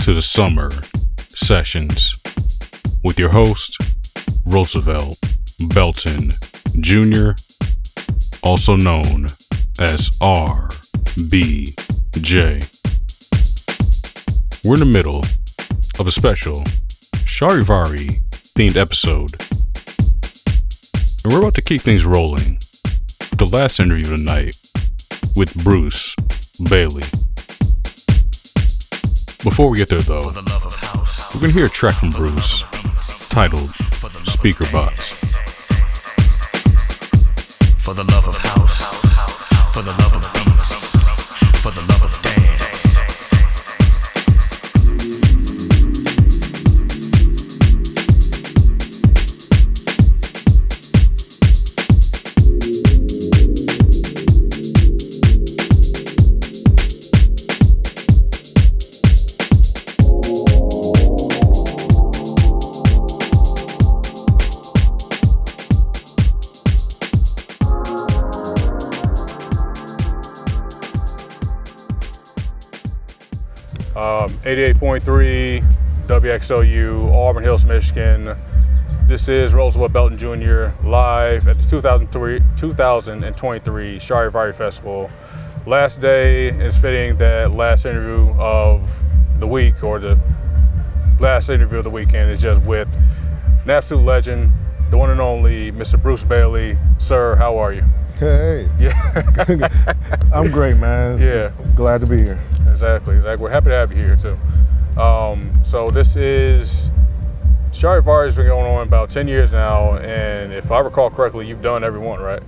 to 0.00 0.14
the 0.14 0.22
summer 0.22 0.70
sessions 1.18 2.18
with 3.02 3.18
your 3.18 3.28
host, 3.28 3.76
Roosevelt 4.46 5.18
Belton 5.74 6.32
Jr., 6.80 7.32
also 8.42 8.74
known 8.74 9.26
as 9.78 10.08
RBJ. 10.22 11.76
We're 14.64 14.74
in 14.74 14.80
the 14.80 14.86
middle 14.86 15.22
of 15.98 16.06
a 16.06 16.10
special 16.10 16.64
Charivari 17.26 18.22
themed 18.56 18.76
episode. 18.76 19.34
And 21.22 21.34
we're 21.34 21.40
about 21.40 21.54
to 21.56 21.62
keep 21.62 21.82
things 21.82 22.06
rolling 22.06 22.60
the 23.38 23.46
last 23.46 23.80
interview 23.80 24.04
tonight 24.04 24.56
with 25.34 25.52
Bruce 25.64 26.14
Bailey. 26.68 27.02
Before 29.42 29.68
we 29.68 29.76
get 29.76 29.88
there, 29.88 30.00
though, 30.00 30.26
we're 30.26 31.40
going 31.40 31.50
to 31.50 31.52
hear 31.52 31.66
a 31.66 31.68
track 31.68 31.96
from 31.96 32.10
Bruce 32.10 32.60
titled 33.30 33.70
Speakerbox. 34.30 35.14
For 37.80 37.94
the 37.94 38.04
love 38.04 38.28
of 38.28 38.36
house, 38.36 39.00
for 39.74 39.82
the 39.82 39.90
love 39.90 40.13
88.3 74.44 75.64
WXOU, 76.06 77.10
Auburn 77.14 77.44
Hills, 77.44 77.64
Michigan. 77.64 78.36
This 79.06 79.26
is 79.26 79.54
Roosevelt 79.54 79.94
Belton 79.94 80.18
Jr. 80.18 80.68
live 80.86 81.48
at 81.48 81.58
the 81.58 81.66
2003, 81.66 82.42
2023 82.54 83.98
Charivari 83.98 84.54
Festival. 84.54 85.10
Last 85.64 86.02
day 86.02 86.48
is 86.48 86.76
fitting 86.76 87.16
that 87.16 87.52
last 87.52 87.86
interview 87.86 88.34
of 88.38 88.86
the 89.38 89.46
week, 89.46 89.82
or 89.82 89.98
the 89.98 90.18
last 91.20 91.48
interview 91.48 91.78
of 91.78 91.84
the 91.84 91.90
weekend, 91.90 92.30
is 92.30 92.42
just 92.42 92.60
with 92.66 92.88
an 93.62 93.70
absolute 93.70 94.04
legend, 94.04 94.52
the 94.90 94.98
one 94.98 95.08
and 95.08 95.22
only 95.22 95.72
Mr. 95.72 96.00
Bruce 96.00 96.22
Bailey. 96.22 96.76
Sir, 96.98 97.34
how 97.36 97.56
are 97.56 97.72
you? 97.72 97.84
Hey, 98.18 98.68
Yeah. 98.78 99.70
I'm 100.34 100.50
great, 100.50 100.76
man. 100.76 101.18
Yeah. 101.18 101.50
glad 101.74 102.02
to 102.02 102.06
be 102.06 102.18
here. 102.18 102.38
Exactly, 102.74 103.14
exactly. 103.16 103.40
We're 103.44 103.50
happy 103.50 103.66
to 103.66 103.74
have 103.76 103.92
you 103.92 104.04
here 104.04 104.16
too. 104.16 104.36
Um, 105.00 105.52
so 105.64 105.90
this 105.90 106.16
is 106.16 106.90
Shari 107.72 108.02
Charivari 108.02 108.24
has 108.24 108.34
been 108.34 108.46
going 108.46 108.66
on 108.66 108.86
about 108.86 109.10
10 109.10 109.28
years 109.28 109.52
now, 109.52 109.94
and 109.98 110.52
if 110.52 110.72
I 110.72 110.80
recall 110.80 111.08
correctly, 111.08 111.46
you've 111.46 111.62
done 111.62 111.84
every 111.84 112.00
one, 112.00 112.20
right? 112.20 112.42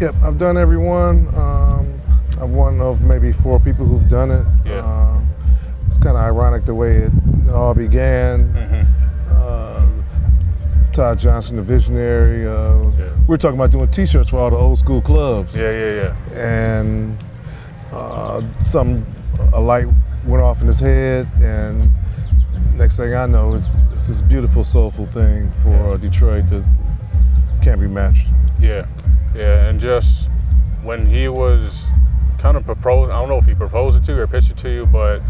Yep, 0.00 0.14
I've 0.22 0.38
done 0.38 0.56
every 0.56 0.78
one. 0.78 1.26
Um, 1.34 2.00
I'm 2.40 2.54
one 2.54 2.80
of 2.80 3.00
maybe 3.00 3.32
four 3.32 3.58
people 3.58 3.84
who've 3.86 4.08
done 4.08 4.30
it. 4.30 4.46
Yeah. 4.64 4.74
Uh, 4.84 5.20
it's 5.88 5.98
kind 5.98 6.16
of 6.16 6.22
ironic 6.22 6.64
the 6.64 6.74
way 6.74 6.98
it, 6.98 7.12
it 7.46 7.50
all 7.50 7.74
began. 7.74 8.52
Mm-hmm. 8.52 9.32
Uh, 9.32 9.88
Todd 10.92 11.18
Johnson, 11.18 11.56
the 11.56 11.62
visionary. 11.62 12.46
Uh, 12.46 12.90
Yeah. 12.98 13.10
We 13.22 13.26
were 13.32 13.38
talking 13.38 13.58
about 13.58 13.72
doing 13.72 13.88
T-shirts 13.90 14.30
for 14.30 14.38
all 14.38 14.50
the 14.50 14.56
old 14.56 14.78
school 14.78 15.00
clubs. 15.00 15.56
Yeah, 15.56 15.70
yeah, 15.72 16.12
yeah. 16.34 16.38
and 16.38 17.18
uh, 17.92 18.42
some 18.60 19.04
a 19.52 19.60
light 19.60 19.86
went 20.24 20.42
off 20.42 20.60
in 20.60 20.66
his 20.66 20.80
head, 20.80 21.28
and 21.40 21.90
next 22.76 22.96
thing 22.96 23.14
I 23.14 23.26
know, 23.26 23.54
it's, 23.54 23.74
it's 23.92 24.08
this 24.08 24.20
beautiful, 24.20 24.64
soulful 24.64 25.06
thing 25.06 25.50
for 25.62 25.94
uh, 25.94 25.96
Detroit 25.96 26.48
that 26.50 26.64
can't 27.62 27.80
be 27.80 27.86
matched. 27.86 28.26
Yeah, 28.58 28.86
yeah, 29.34 29.66
and 29.66 29.80
just 29.80 30.28
when 30.82 31.06
he 31.06 31.28
was 31.28 31.90
kind 32.38 32.56
of 32.56 32.64
proposed, 32.64 33.10
I 33.10 33.18
don't 33.20 33.28
know 33.28 33.38
if 33.38 33.46
he 33.46 33.54
proposed 33.54 33.98
it 33.98 34.04
to 34.04 34.12
you 34.12 34.20
or 34.20 34.26
pitched 34.26 34.50
it 34.50 34.56
to 34.58 34.70
you, 34.70 34.86
but 34.86 35.20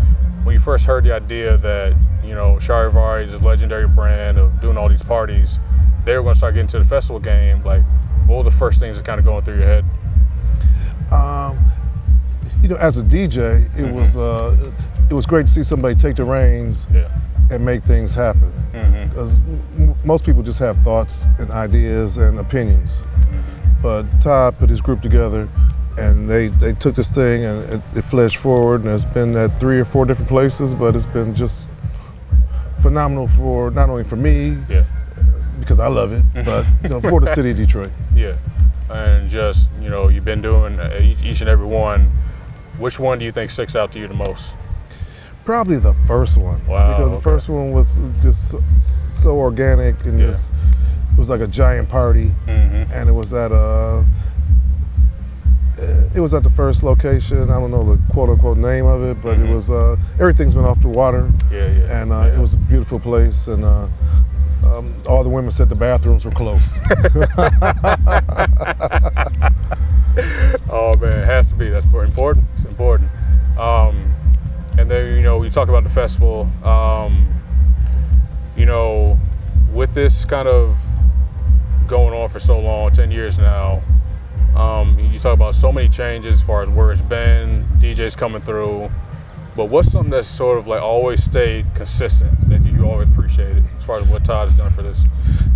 when 0.45 0.53
you 0.53 0.61
first 0.61 0.85
heard 0.85 1.05
the 1.05 1.12
idea 1.12 1.57
that 1.59 1.97
you 2.25 2.35
know 2.35 2.57
Charivari 2.57 3.27
is 3.27 3.35
a 3.35 3.38
legendary 3.38 3.88
brand 3.88 4.38
of 4.38 4.61
doing 4.61 4.77
all 4.77 4.88
these 4.88 5.03
parties, 5.03 5.59
they 6.05 6.16
were 6.16 6.23
going 6.23 6.35
to 6.35 6.38
start 6.38 6.55
getting 6.55 6.69
to 6.69 6.79
the 6.79 6.85
festival 6.85 7.19
game. 7.19 7.64
Like, 7.64 7.83
what 8.27 8.38
were 8.38 8.45
the 8.45 8.57
first 8.57 8.81
things 8.81 8.97
that 8.97 9.05
kind 9.05 9.19
of 9.19 9.25
going 9.25 9.45
through 9.45 9.59
your 9.59 9.66
head? 9.66 9.85
Um, 11.11 11.59
you 12.62 12.69
know, 12.69 12.77
as 12.77 12.97
a 12.97 13.03
DJ, 13.03 13.69
it 13.79 13.92
was 13.92 14.16
uh, 14.16 14.57
it 15.11 15.14
was 15.14 15.27
great 15.27 15.47
to 15.47 15.53
see 15.53 15.62
somebody 15.62 15.95
take 15.95 16.16
the 16.16 16.25
reins 16.25 16.87
Yeah. 16.92 17.09
and 17.51 17.64
make 17.64 17.83
things 17.85 18.14
happen. 18.14 18.53
Mm-hmm. 18.73 19.09
Because 19.09 19.38
most 20.05 20.25
people 20.25 20.42
just 20.42 20.59
have 20.59 20.77
thoughts 20.83 21.27
and 21.38 21.51
ideas 21.51 22.19
and 22.19 22.38
opinions. 22.38 23.03
But 23.83 24.05
Todd 24.21 24.59
put 24.59 24.69
his 24.71 24.81
group 24.81 25.01
together 25.03 25.49
and 25.97 26.29
they, 26.29 26.49
they 26.49 26.73
took 26.73 26.95
this 26.97 27.09
thing 27.09 27.45
and 27.45 27.62
it, 27.75 27.81
it 27.95 28.03
fledged 28.03 28.37
forward 28.37 28.83
and 28.83 28.90
it's 28.90 29.05
been 29.05 29.37
at 29.37 29.59
three 29.61 29.79
or 29.79 29.85
four 29.85 30.05
different 30.07 30.29
places, 30.29 30.75
but 30.75 30.97
it's 30.97 31.07
been 31.07 31.35
just 31.35 31.64
phenomenal 32.83 33.29
for 33.29 33.71
not 33.71 33.88
only 33.90 34.05
for 34.05 34.16
me, 34.16 34.59
Yeah. 34.69 34.85
because 35.61 35.79
I 35.79 35.88
love 35.88 36.12
it, 36.12 36.23
but 36.45 36.66
you 36.83 36.88
know, 36.88 37.01
for 37.01 37.21
the 37.21 37.33
city 37.35 37.51
of 37.53 37.57
Detroit. 37.57 37.90
Yeah, 38.14 38.37
and 38.90 39.29
just 39.31 39.71
you 39.81 39.88
know, 39.88 40.09
you've 40.09 40.25
been 40.25 40.42
doing 40.42 40.79
uh, 40.79 40.99
each, 41.03 41.23
each 41.23 41.40
and 41.40 41.49
every 41.49 41.66
one. 41.66 42.11
Which 42.78 42.98
one 42.98 43.18
do 43.18 43.24
you 43.24 43.32
think 43.32 43.50
sticks 43.50 43.74
out 43.74 43.92
to 43.92 43.98
you 43.98 44.06
the 44.08 44.14
most? 44.14 44.54
Probably 45.44 45.76
the 45.76 45.94
first 46.06 46.36
one. 46.36 46.64
Wow, 46.66 46.90
Because 46.96 47.10
the 47.12 47.16
okay. 47.16 47.22
first 47.24 47.48
one 47.48 47.72
was 47.72 47.98
just 48.22 48.48
so, 48.48 48.62
so 48.76 49.36
organic 49.36 50.04
and 50.04 50.18
Yeah. 50.20 50.26
just 50.26 50.50
it 51.12 51.18
was 51.18 51.28
like 51.30 51.40
a 51.40 51.46
giant 51.46 51.88
party, 51.88 52.32
Mm-hmm. 52.46 52.92
and 52.92 53.08
it 53.08 53.12
was 53.12 53.32
at 53.32 53.50
a. 53.52 54.04
It 56.14 56.20
was 56.20 56.32
at 56.34 56.42
the 56.42 56.50
first 56.50 56.82
location. 56.82 57.50
I 57.50 57.60
don't 57.60 57.70
know 57.70 57.84
the 57.96 57.98
quote 58.12 58.28
unquote 58.30 58.56
name 58.58 58.86
of 58.86 59.02
it, 59.02 59.22
but 59.22 59.36
Mhm. 59.38 59.48
it 59.48 59.54
was. 59.54 59.70
Uh, 59.70 59.96
everything's 60.18 60.54
been 60.54 60.64
off 60.64 60.80
the 60.82 60.88
water, 60.88 61.30
Yeah, 61.52 61.66
yeah. 61.68 62.00
and 62.02 62.12
uh, 62.12 62.16
yeah. 62.26 62.34
it 62.34 62.38
was 62.38 62.54
a 62.54 62.56
beautiful 62.58 62.98
place. 62.98 63.46
And 63.46 63.64
uh, 63.64 63.86
um, 64.66 64.94
all 65.08 65.22
the 65.22 65.28
women 65.30 65.50
said 65.52 65.68
the 65.68 65.74
bathrooms 65.76 66.24
were 66.24 66.30
close. 66.32 66.78
Oh 70.70 70.96
man, 70.96 71.12
it 71.12 71.26
has 71.26 71.48
to 71.50 71.54
be. 71.54 71.68
That's 71.68 71.84
important. 71.86 72.44
Important. 72.78 73.08
Um, 73.58 74.12
and 74.76 74.90
then 74.90 75.14
you 75.16 75.22
know, 75.22 75.42
you 75.42 75.48
talk 75.48 75.70
about 75.70 75.82
the 75.82 75.88
festival. 75.88 76.50
Um, 76.62 77.26
you 78.54 78.66
know, 78.66 79.18
with 79.72 79.94
this 79.94 80.26
kind 80.26 80.46
of 80.46 80.76
going 81.86 82.12
on 82.12 82.28
for 82.28 82.38
so 82.38 82.58
long, 82.60 82.90
ten 82.92 83.10
years 83.10 83.38
now. 83.38 83.80
Um, 84.54 84.98
you 84.98 85.18
talk 85.18 85.32
about 85.34 85.54
so 85.54 85.72
many 85.72 85.88
changes 85.88 86.34
as 86.36 86.42
far 86.42 86.62
as 86.62 86.68
where 86.70 86.92
it's 86.92 87.00
been, 87.02 87.64
DJs 87.78 88.16
coming 88.18 88.40
through. 88.42 88.90
But 89.54 89.66
what's 89.66 89.90
something 89.90 90.10
that's 90.10 90.28
sort 90.28 90.58
of 90.58 90.66
like 90.66 90.82
always 90.82 91.24
stayed 91.24 91.64
consistent 91.74 92.32
that 92.50 92.62
you 92.64 92.84
always 92.84 93.08
appreciated 93.08 93.64
as 93.78 93.84
far 93.84 93.98
as 94.00 94.06
what 94.06 94.24
Todd 94.24 94.48
has 94.50 94.58
done 94.58 94.70
for 94.70 94.82
this? 94.82 95.02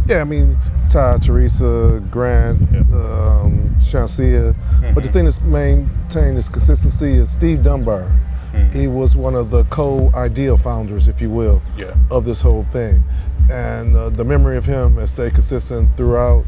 Yeah, 0.07 0.23
I 0.23 0.25
mean, 0.25 0.57
it's 0.77 0.87
Todd, 0.93 1.23
Teresa, 1.23 2.03
Grant, 2.11 2.61
Yeah. 2.73 2.81
um, 2.81 3.75
Shansia. 3.79 4.55
But 4.95 5.03
the 5.05 5.09
Mhm. 5.09 5.13
thing 5.13 5.25
that's 5.27 5.41
maintained 5.41 6.37
this 6.37 6.49
consistency 6.49 7.15
is 7.17 7.31
Steve 7.31 7.63
Dunbar. 7.63 8.07
Mhm. 8.53 8.73
He 8.73 8.87
was 8.87 9.15
one 9.15 9.35
of 9.35 9.51
the 9.51 9.65
co-ideal 9.65 10.57
founders, 10.57 11.07
if 11.09 11.21
you 11.21 11.31
will, 11.31 11.61
Yeah. 11.77 11.93
of 12.11 12.25
this 12.25 12.41
whole 12.43 12.65
thing. 12.65 13.05
And 13.51 13.97
uh, 13.97 14.09
the 14.11 14.25
memory 14.25 14.57
of 14.57 14.65
him 14.67 14.97
has 14.97 15.11
stayed 15.13 15.35
consistent 15.35 15.89
throughout. 15.97 16.45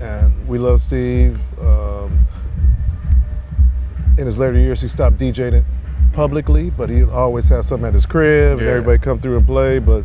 And 0.00 0.32
we 0.48 0.58
love 0.58 0.80
Steve. 0.80 1.38
Um, 1.60 2.10
in 4.18 4.26
his 4.26 4.38
later 4.38 4.58
years, 4.58 4.80
he 4.80 4.88
stopped 4.88 5.18
DJing 5.18 5.52
it 5.52 5.64
publicly, 6.12 6.70
but 6.76 6.88
he 6.88 7.02
always 7.02 7.48
had 7.48 7.64
something 7.64 7.86
at 7.88 7.94
his 7.94 8.06
crib, 8.06 8.58
and 8.58 8.66
everybody 8.66 8.98
come 8.98 9.18
through 9.18 9.36
and 9.36 9.46
play. 9.46 9.78
But 9.78 10.04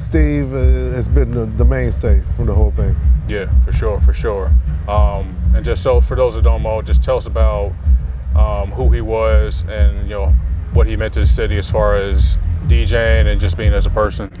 Steve 0.00 0.54
uh, 0.54 0.94
has 0.96 1.08
been 1.08 1.56
the, 1.56 1.64
mainstay 1.64 2.22
from 2.34 2.46
the 2.46 2.54
whole 2.54 2.70
thing. 2.70 2.96
Yeah, 3.28 3.48
for 3.64 3.72
sure, 3.72 4.00
for 4.00 4.14
sure. 4.14 4.50
Um, 4.88 5.36
and 5.54 5.64
just 5.64 5.82
so 5.82 6.00
for 6.00 6.16
those 6.16 6.34
that 6.34 6.42
don't 6.42 6.62
know, 6.62 6.80
just 6.82 7.02
tell 7.02 7.18
us 7.18 7.26
about 7.26 7.72
um, 8.34 8.70
who 8.70 8.90
he 8.90 9.02
was 9.02 9.62
and 9.68 10.04
you 10.04 10.14
know 10.14 10.26
what 10.72 10.86
he 10.86 10.96
meant 10.96 11.12
to 11.14 11.20
the 11.20 11.26
city 11.26 11.58
as 11.58 11.70
far 11.70 11.96
as 11.96 12.38
DJing 12.66 13.26
and 13.26 13.40
just 13.40 13.56
being 13.56 13.72
as 13.74 13.86
a 13.86 13.90
person. 13.90 14.32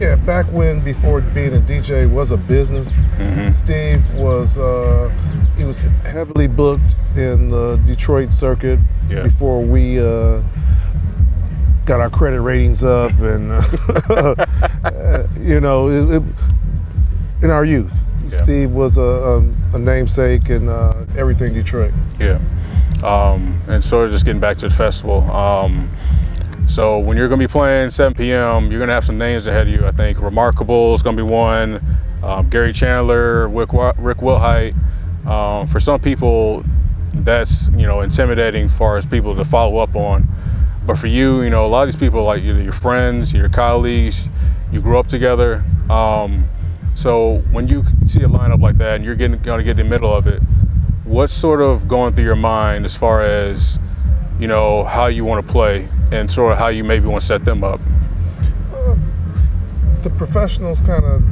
Yeah, 0.00 0.16
back 0.16 0.46
when 0.46 0.80
before 0.80 1.20
being 1.20 1.54
a 1.54 1.60
DJ 1.60 2.10
was 2.10 2.30
a 2.30 2.36
business, 2.36 2.88
Steve 3.56 4.02
was 4.14 4.56
uh, 4.56 5.10
he 5.56 5.64
was 5.64 5.82
was 5.82 5.92
heavily 6.06 6.46
booked 6.46 6.94
in 7.16 7.48
the 7.48 7.76
Detroit 7.86 8.32
circuit 8.32 8.78
Yeah. 9.10 9.22
before 9.22 9.62
we 9.62 9.98
uh, 9.98 10.40
got 11.86 12.00
our 12.00 12.10
credit 12.10 12.40
ratings 12.40 12.82
up, 12.84 13.12
and 13.20 13.50
uh, 13.52 15.26
you 15.40 15.60
know, 15.60 15.88
it, 15.88 16.16
it, 16.16 16.22
in 17.42 17.50
our 17.50 17.64
youth, 17.64 17.92
Yeah. 18.28 18.42
Steve 18.42 18.70
was 18.70 18.96
a, 18.96 19.00
a, 19.02 19.38
a 19.74 19.78
namesake 19.78 20.48
in 20.48 20.68
uh, 20.68 21.06
everything 21.16 21.52
Detroit. 21.54 21.92
Yeah. 22.18 22.40
Um, 23.02 23.60
and 23.66 23.82
sort 23.84 24.06
of 24.06 24.12
just 24.12 24.24
getting 24.24 24.40
back 24.40 24.58
to 24.58 24.68
the 24.68 24.74
festival. 24.74 25.22
Um, 25.30 25.88
so 26.68 27.00
when 27.00 27.16
you're 27.16 27.28
going 27.28 27.40
to 27.40 27.46
be 27.46 27.50
playing 27.50 27.90
7 27.90 28.14
p.m., 28.14 28.70
you're 28.70 28.78
going 28.78 28.88
to 28.88 28.94
have 28.94 29.04
some 29.04 29.18
names 29.18 29.46
ahead 29.48 29.66
of 29.66 29.72
you. 29.72 29.84
I 29.86 29.90
think 29.90 30.20
Remarkable 30.20 30.94
is 30.94 31.02
going 31.02 31.16
to 31.16 31.22
be 31.24 31.28
one. 31.28 31.80
Um, 32.22 32.48
Kerri 32.48 32.72
Chandler, 32.72 33.48
Rick, 33.48 33.72
Rick 33.72 34.18
Wilhite. 34.18 34.74
Um, 35.26 35.66
for 35.66 35.80
some 35.80 36.00
people, 36.00 36.64
that's 37.12 37.68
you 37.68 37.86
know 37.86 38.00
intimidating 38.00 38.64
as 38.66 38.72
far 38.76 38.96
as 38.96 39.04
people 39.04 39.34
to 39.36 39.44
follow 39.44 39.78
up 39.78 39.94
on. 39.96 40.26
But 40.86 40.98
for 40.98 41.06
you, 41.06 41.42
you 41.42 41.50
know, 41.50 41.64
a 41.64 41.68
lot 41.68 41.86
of 41.86 41.92
these 41.92 41.98
people 41.98 42.24
like 42.24 42.42
your 42.42 42.72
friends, 42.72 43.32
your 43.32 43.48
colleagues, 43.48 44.26
you 44.72 44.80
grew 44.80 44.98
up 44.98 45.06
together. 45.06 45.62
Um, 45.88 46.44
so 46.94 47.38
when 47.52 47.68
you 47.68 47.84
see 48.06 48.22
a 48.22 48.28
lineup 48.28 48.60
like 48.60 48.78
that 48.78 48.96
and 48.96 49.04
you're 49.04 49.14
getting 49.14 49.38
going 49.38 49.58
to 49.58 49.64
get 49.64 49.78
in 49.78 49.86
the 49.86 49.90
middle 49.90 50.12
of 50.12 50.26
it, 50.26 50.42
what's 51.04 51.32
sort 51.32 51.60
of 51.60 51.88
going 51.88 52.14
through 52.14 52.24
your 52.24 52.36
mind 52.36 52.84
as 52.84 52.96
far 52.96 53.22
as 53.22 53.78
you 54.38 54.46
know 54.46 54.84
how 54.84 55.06
you 55.06 55.24
want 55.24 55.46
to 55.46 55.52
play 55.52 55.88
and 56.10 56.30
sort 56.30 56.52
of 56.52 56.58
how 56.58 56.68
you 56.68 56.84
maybe 56.84 57.06
want 57.06 57.20
to 57.20 57.26
set 57.26 57.44
them 57.44 57.62
up? 57.62 57.80
The 60.02 60.10
professionals 60.10 60.80
kind 60.80 61.04
of 61.04 61.22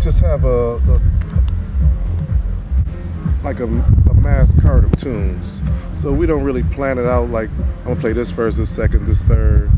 just 0.00 0.20
have 0.20 0.44
a, 0.44 0.76
a 0.76 1.00
like 3.44 3.60
a, 3.60 3.64
a 3.64 4.14
mass 4.14 4.58
card 4.60 4.84
of 4.84 4.96
tunes. 5.00 5.60
So 6.00 6.12
we 6.12 6.26
don't 6.26 6.42
really 6.42 6.62
plan 6.62 6.98
it 6.98 7.06
out 7.06 7.30
like 7.30 7.48
I'm 7.80 7.84
gonna 7.84 8.00
play 8.00 8.12
this 8.12 8.30
first, 8.30 8.56
this 8.56 8.70
second, 8.74 9.06
this 9.06 9.22
third, 9.22 9.70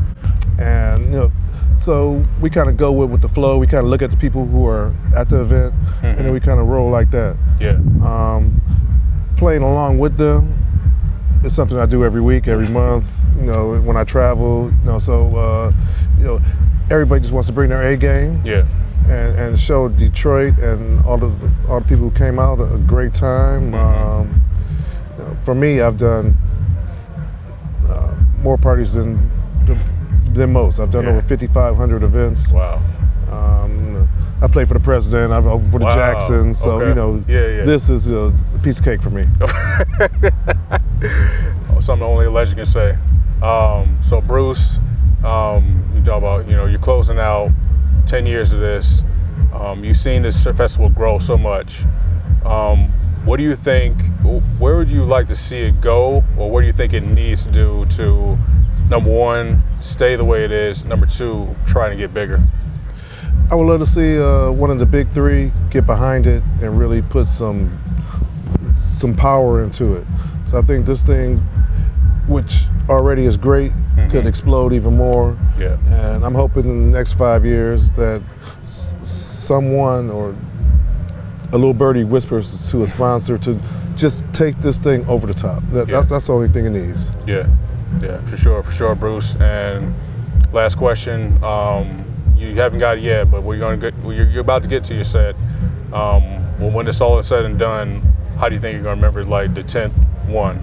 and 0.59 1.05
you 1.05 1.11
know. 1.11 1.31
So 1.75 2.25
we 2.41 2.49
kind 2.49 2.69
of 2.69 2.75
go 2.77 2.91
with 2.91 3.11
with 3.11 3.21
the 3.21 3.29
flow. 3.29 3.57
We 3.59 3.67
kind 3.67 3.83
of 3.85 3.89
look 3.91 4.01
at 4.01 4.09
the 4.11 4.17
people 4.17 4.45
who 4.45 4.65
are 4.67 4.93
at 5.15 5.29
the 5.29 5.41
event, 5.41 5.73
and 6.01 6.17
then 6.17 6.33
we 6.33 6.39
kind 6.39 6.59
of 6.59 6.67
roll 6.67 6.89
like 6.89 7.11
that. 7.11 7.37
Yeah, 7.59 7.77
Um, 8.03 8.61
playing 9.37 9.61
along 9.61 9.99
with 9.99 10.17
them 10.17 10.57
is 11.43 11.53
something 11.55 11.77
I 11.77 11.85
do 11.85 12.03
every 12.03 12.21
week, 12.21 12.47
every 12.47 12.67
month. 12.67 13.05
You 13.37 13.43
know, 13.43 13.79
when 13.81 13.95
I 13.95 14.03
travel. 14.03 14.71
You 14.81 14.85
know, 14.85 14.99
so 14.99 15.35
uh, 15.35 15.71
you 16.17 16.23
know, 16.23 16.41
everybody 16.89 17.21
just 17.21 17.31
wants 17.33 17.47
to 17.47 17.53
bring 17.53 17.69
their 17.69 17.83
A 17.87 17.95
game 17.95 18.41
yeah, 18.43 18.65
and, 19.09 19.37
and 19.39 19.59
show 19.59 19.87
Detroit 19.89 20.57
and 20.59 21.03
all 21.05 21.17
the 21.17 21.31
all 21.69 21.79
the 21.79 21.87
people 21.87 22.09
who 22.09 22.17
came 22.17 22.39
out 22.39 22.59
a 22.59 22.77
great 22.85 23.13
time. 23.13 23.73
Um, 23.73 24.41
you 25.17 25.23
know, 25.23 25.37
for 25.45 25.55
me, 25.55 25.81
I've 25.81 25.97
done 25.97 26.35
uh, 27.89 28.13
more 28.41 28.57
parties 28.57 28.93
than 28.93 29.29
than 30.33 30.51
most. 30.53 30.79
I've 30.79 30.91
done 30.91 31.05
Yeah. 31.05 31.11
over 31.11 31.21
5,500 31.21 32.03
events. 32.03 32.51
wow, 32.51 32.79
Um, 33.31 34.07
I 34.41 34.47
played 34.47 34.67
for 34.67 34.75
the 34.75 34.79
president. 34.79 35.33
I've 35.33 35.47
over 35.47 35.67
for 35.71 35.79
the 35.79 35.85
Wow. 35.85 35.95
Jacksons. 35.95 36.59
So 36.59 36.71
Okay. 36.71 36.89
you 36.89 36.93
know, 36.95 37.23
Yeah, 37.27 37.47
yeah. 37.47 37.63
this 37.65 37.89
is 37.89 38.09
a 38.11 38.31
piece 38.61 38.77
of 38.79 38.85
cake 38.85 39.01
for 39.01 39.09
me. 39.09 39.25
something 41.79 42.05
only 42.05 42.25
a 42.25 42.31
legend 42.31 42.57
can 42.57 42.65
say. 42.65 42.97
Um, 43.41 43.97
so 44.03 44.19
Bruce, 44.21 44.79
um, 45.23 45.83
you 45.95 46.01
talk 46.03 46.17
about 46.17 46.47
you 46.47 46.55
know 46.55 46.65
you're 46.65 46.79
closing 46.79 47.17
out 47.19 47.49
10 48.07 48.25
years 48.25 48.53
of 48.53 48.59
this. 48.59 49.03
Um, 49.53 49.83
you've 49.83 49.97
seen 49.97 50.21
this 50.21 50.43
festival 50.43 50.89
grow 50.89 51.19
so 51.19 51.37
much. 51.37 51.83
Um, 52.45 52.89
what 53.25 53.37
do 53.37 53.43
you 53.43 53.55
think? 53.55 54.01
Where 54.57 54.77
would 54.77 54.89
you 54.89 55.03
like 55.03 55.27
to 55.27 55.35
see 55.35 55.57
it 55.57 55.81
go, 55.81 56.23
or 56.37 56.49
what 56.49 56.61
do 56.61 56.67
you 56.67 56.73
think 56.73 56.93
it 56.93 57.01
needs 57.01 57.43
to 57.43 57.51
do 57.51 57.85
to, 57.97 58.37
number 58.89 59.09
one, 59.09 59.61
stay 59.81 60.15
the 60.15 60.23
way 60.23 60.45
it 60.45 60.51
is. 60.51 60.85
Number 60.85 61.05
two, 61.05 61.53
try 61.65 61.89
to 61.89 61.95
get 61.95 62.13
bigger. 62.13 62.41
I 63.51 63.55
would 63.55 63.65
love 63.65 63.79
to 63.81 63.85
see 63.85 64.19
uh, 64.19 64.51
one 64.51 64.69
of 64.71 64.79
the 64.79 64.85
big 64.85 65.09
three 65.09 65.51
get 65.69 65.85
behind 65.85 66.25
it 66.25 66.43
and 66.61 66.79
really 66.79 67.01
put 67.01 67.27
some 67.27 67.77
some 68.73 69.15
power 69.15 69.63
into 69.63 69.95
it. 69.95 70.05
So 70.51 70.59
I 70.59 70.61
think 70.61 70.85
this 70.85 71.03
thing, 71.03 71.37
which 72.27 72.63
already 72.89 73.25
is 73.25 73.35
great, 73.37 73.71
could 74.09 74.25
explode 74.27 74.73
even 74.73 74.95
more. 74.95 75.37
Yeah. 75.59 75.77
And 75.89 76.23
I'm 76.25 76.33
hoping 76.35 76.65
in 76.65 76.91
the 76.91 76.97
next 76.97 77.13
five 77.13 77.45
years 77.45 77.89
that 77.91 78.21
s- 78.63 78.93
someone 79.01 80.09
or 80.09 80.35
a 81.51 81.57
little 81.57 81.73
birdie 81.73 82.03
whispers 82.03 82.69
to 82.71 82.83
a 82.83 82.87
sponsor 82.87 83.37
to 83.39 83.59
just 83.95 84.23
take 84.33 84.57
this 84.59 84.77
thing 84.79 85.05
over 85.07 85.25
the 85.27 85.33
top. 85.33 85.63
That, 85.71 85.87
Yeah. 85.87 85.95
That's 85.97 86.09
that's 86.09 86.27
the 86.27 86.33
only 86.33 86.49
thing 86.49 86.65
it 86.65 86.69
needs. 86.71 87.07
Yeah, 87.25 87.47
yeah, 88.01 88.17
for 88.27 88.37
sure, 88.37 88.61
for 88.63 88.71
sure, 88.71 88.95
Bruce. 88.95 89.33
And 89.39 89.93
last 90.53 90.75
question, 90.77 91.41
um, 91.43 92.03
you 92.37 92.53
haven't 92.55 92.79
got 92.79 92.97
it 92.97 93.03
yet, 93.03 93.31
but 93.31 93.41
we're 93.43 93.57
gonna 93.59 93.77
get, 93.77 93.93
you're, 94.03 94.27
you're 94.27 94.41
about 94.41 94.61
to 94.63 94.69
get 94.69 94.83
to 94.85 94.93
your 94.95 95.03
set. 95.03 95.35
Um, 95.93 96.21
well, 96.59 96.69
when 96.71 96.87
it's 96.87 97.01
all 97.01 97.21
said 97.23 97.45
and 97.45 97.57
done, 97.57 98.01
how 98.37 98.49
do 98.49 98.55
you 98.55 98.61
think 98.61 98.75
you're 98.75 98.83
gonna 98.83 98.95
remember 98.95 99.23
like 99.23 99.53
the 99.55 99.63
tenth 99.63 99.93
one? 100.27 100.59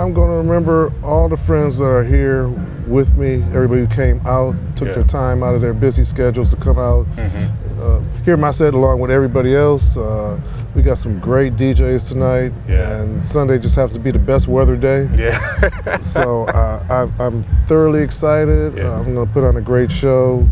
I'm 0.00 0.14
going 0.14 0.30
to 0.30 0.36
remember 0.48 0.92
all 1.04 1.28
the 1.28 1.36
friends 1.36 1.76
that 1.78 1.84
are 1.84 2.02
here 2.04 2.48
with 2.88 3.14
me, 3.16 3.42
everybody 3.54 3.82
who 3.82 3.86
came 3.86 4.26
out, 4.26 4.54
took 4.74 4.88
Yeah. 4.88 4.94
their 4.94 5.04
time 5.04 5.42
out 5.42 5.54
of 5.54 5.60
their 5.60 5.74
busy 5.74 6.04
schedules 6.04 6.48
to 6.50 6.56
come 6.56 6.78
out, 6.78 7.04
Mm-hmm. 7.16 7.82
uh, 7.82 8.00
hear 8.24 8.38
my 8.38 8.50
set 8.50 8.72
along 8.72 9.00
with 9.00 9.10
everybody 9.10 9.54
else. 9.54 9.96
Uh, 9.98 10.38
we 10.74 10.80
got 10.82 10.96
some 10.96 11.18
great 11.18 11.56
DJs 11.56 12.08
tonight, 12.08 12.52
Yeah. 12.66 13.00
and 13.02 13.22
Sunday 13.22 13.58
just 13.58 13.74
happens 13.76 13.92
to 13.94 14.00
be 14.00 14.10
the 14.10 14.18
best 14.18 14.48
weather 14.48 14.74
day. 14.76 15.06
Yeah, 15.18 15.98
so 16.00 16.44
uh, 16.46 16.82
I, 17.18 17.22
I'm 17.22 17.42
thoroughly 17.68 18.02
excited. 18.02 18.76
Yeah. 18.78 18.88
Uh, 18.94 19.00
I'm 19.00 19.14
going 19.14 19.26
to 19.26 19.32
put 19.34 19.44
on 19.44 19.56
a 19.56 19.60
great 19.60 19.92
show, 19.92 20.48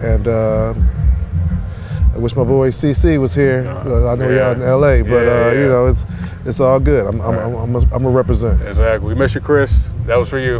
and 0.00 0.26
uh, 0.26 0.72
I 2.14 2.18
wish 2.18 2.36
my 2.36 2.44
boy 2.44 2.70
CC 2.70 3.18
was 3.18 3.34
here. 3.34 3.64
Uh, 3.66 4.12
I 4.12 4.14
know 4.16 4.28
he's 4.28 4.38
out 4.38 4.56
in. 4.56 4.62
LA, 4.62 5.02
but 5.02 5.24
Yeah, 5.24 5.30
uh, 5.46 5.50
yeah. 5.50 5.52
you 5.52 5.68
know 5.68 5.86
it's 5.86 6.04
it's 6.44 6.60
all 6.60 6.78
good. 6.80 7.06
I'm 7.06 7.20
I'm, 7.20 7.34
Right. 7.34 7.44
I'm, 7.44 7.54
I'm, 7.56 7.76
a, 7.76 7.94
I'm 7.94 8.04
a 8.04 8.10
represent. 8.10 8.60
exactly. 8.62 9.08
We 9.08 9.14
miss 9.14 9.34
you, 9.34 9.40
Chris. 9.40 9.88
That 10.06 10.16
was 10.16 10.28
for 10.28 10.38
you. 10.38 10.58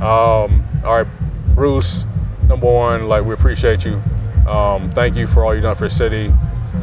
Um, 0.00 0.64
all 0.84 0.96
right, 1.02 1.06
Bruce. 1.54 2.04
Number 2.48 2.66
one, 2.72 3.08
like 3.08 3.24
we 3.24 3.34
appreciate 3.34 3.84
you. 3.84 4.00
Um, 4.48 4.90
thank 4.90 5.16
you 5.16 5.26
for 5.26 5.44
all 5.44 5.54
you've 5.54 5.62
done 5.64 5.76
for 5.76 5.84
the 5.88 5.94
city, 5.94 6.32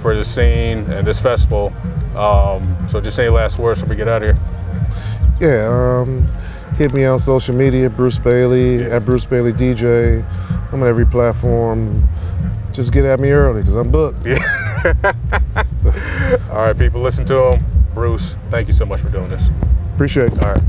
for 0.02 0.16
the 0.16 0.24
scene, 0.24 0.80
and 0.92 1.06
this 1.08 1.20
festival. 1.22 1.74
Um, 2.16 2.76
so, 2.88 3.02
just 3.02 3.18
any 3.20 3.30
last 3.30 3.58
words 3.58 3.82
before 3.82 3.90
we 3.94 3.98
get 3.98 4.08
out 4.08 4.24
of 4.24 4.38
here? 4.38 4.46
Yeah, 5.42 6.00
um, 6.02 6.28
hit 6.78 6.94
me 6.94 7.04
on 7.06 7.20
social 7.20 7.56
media, 7.56 7.90
Bruce 7.90 8.18
Bailey, 8.20 8.84
at 8.84 9.04
Bruce 9.04 9.26
Bailey 9.26 9.52
DJ. 9.52 10.24
I'm 10.72 10.82
on 10.84 10.88
every 10.88 11.06
platform. 11.06 12.08
Just 12.76 12.92
get 12.92 13.06
at 13.06 13.22
me 13.22 13.32
early 13.32 13.62
because 13.62 13.76
I'm 13.78 13.90
booked. 13.90 14.26
Yeah. 14.26 14.36
All 16.52 16.58
right, 16.58 16.78
people, 16.78 17.00
listen 17.00 17.24
to 17.28 17.54
him. 17.54 17.64
Bruce, 17.94 18.36
thank 18.50 18.68
you 18.68 18.74
so 18.74 18.86
much 18.86 19.00
for 19.00 19.10
doing 19.10 19.30
this. 19.30 19.48
Appreciate 19.94 20.34
it. 20.34 20.44
All 20.44 20.52
right. 20.52 20.62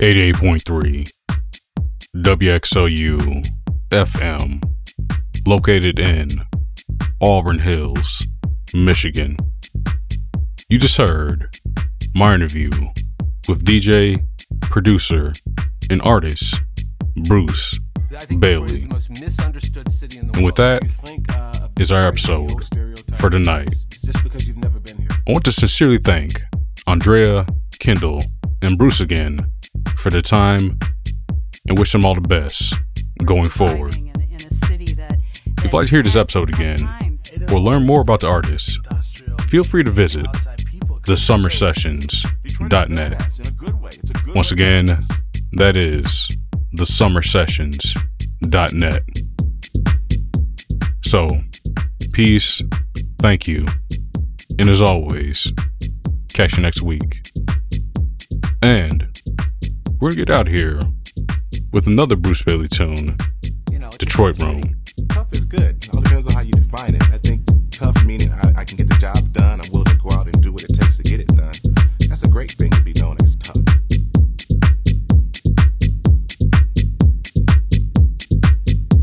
Eighty-eight 0.00 0.36
point 0.36 0.62
three 0.64 1.04
WXOU 2.16 3.46
FM, 3.90 4.62
located 5.46 5.98
in 5.98 6.40
Auburn 7.20 7.58
Hills, 7.58 8.24
Michigan. 8.74 9.36
You 10.68 10.78
just 10.78 10.96
heard 10.96 11.54
my 12.14 12.34
interview 12.34 12.70
with 13.48 13.64
DJ, 13.64 14.24
producer, 14.62 15.32
and 15.88 16.00
artist 16.02 16.60
Bruce 17.26 17.78
Bailey. 18.38 18.82
And 18.82 20.44
with 20.44 20.54
that 20.56 21.68
is 21.78 21.90
our 21.90 22.06
episode 22.06 22.64
for 23.14 23.30
tonight. 23.30 23.74
I 25.26 25.32
want 25.32 25.44
to 25.44 25.52
sincerely 25.52 25.98
thank 25.98 26.40
Andrea, 26.86 27.46
Kindle, 27.80 28.22
and 28.62 28.78
Bruce 28.78 29.00
again 29.00 29.50
for 29.96 30.10
their 30.10 30.20
time 30.20 30.78
and 31.68 31.78
wish 31.78 31.92
them 31.92 32.04
all 32.04 32.14
the 32.14 32.20
best 32.20 32.74
going 33.24 33.48
forward. 33.48 33.94
If 33.94 35.64
you'd 35.64 35.72
like 35.72 35.86
to 35.86 35.90
hear 35.90 36.02
this 36.02 36.16
episode 36.16 36.48
again 36.48 36.88
or 37.52 37.60
learn 37.60 37.86
more 37.86 38.00
about 38.00 38.20
the 38.20 38.26
artists, 38.26 38.78
feel 39.48 39.62
free 39.64 39.84
to 39.84 39.90
visit 39.90 40.26
thesummersessions.net. 41.04 43.22
Once 44.34 44.52
again, 44.52 45.00
that 45.52 45.76
is 45.76 46.30
thesummersessions.net. 46.74 49.02
So, 51.04 51.40
peace, 52.12 52.62
thank 53.18 53.48
you, 53.48 53.66
and 54.58 54.68
as 54.70 54.82
always, 54.82 55.52
catch 56.32 56.56
you 56.56 56.62
next 56.62 56.82
week. 56.82 57.26
And 58.62 59.08
we're 60.00 60.10
gonna 60.10 60.24
get 60.24 60.30
out 60.30 60.46
here 60.46 60.80
with 61.72 61.86
another 61.86 62.16
Bruce 62.16 62.42
Bailey 62.42 62.68
tune, 62.68 63.16
You 63.70 63.78
know, 63.78 63.90
Detroit 63.90 64.38
Room. 64.38 64.76
Tough 65.08 65.32
is 65.32 65.44
good. 65.44 65.86
All 65.94 66.02
depends 66.02 66.26
on 66.26 66.34
how 66.34 66.40
you 66.40 66.52
define 66.52 66.94
it 66.94 67.02
meaning 68.10 68.32
I, 68.42 68.62
I, 68.62 68.64
can 68.64 68.76
get 68.76 68.88
the 68.88 68.96
job 68.96 69.32
done. 69.32 69.60
I'm 69.60 69.70
willing 69.70 69.84
to 69.84 69.94
go 69.94 70.10
out 70.10 70.26
and 70.26 70.42
do 70.42 70.52
what 70.52 70.64
it 70.64 70.74
takes 70.74 70.96
to 70.96 71.04
get 71.04 71.20
it 71.20 71.28
done. 71.28 71.54
That's 72.08 72.24
a 72.24 72.28
great 72.28 72.50
thing 72.50 72.72
to 72.72 72.82
be 72.82 72.92
known 72.94 73.16
as 73.22 73.36
tough. 73.36 73.56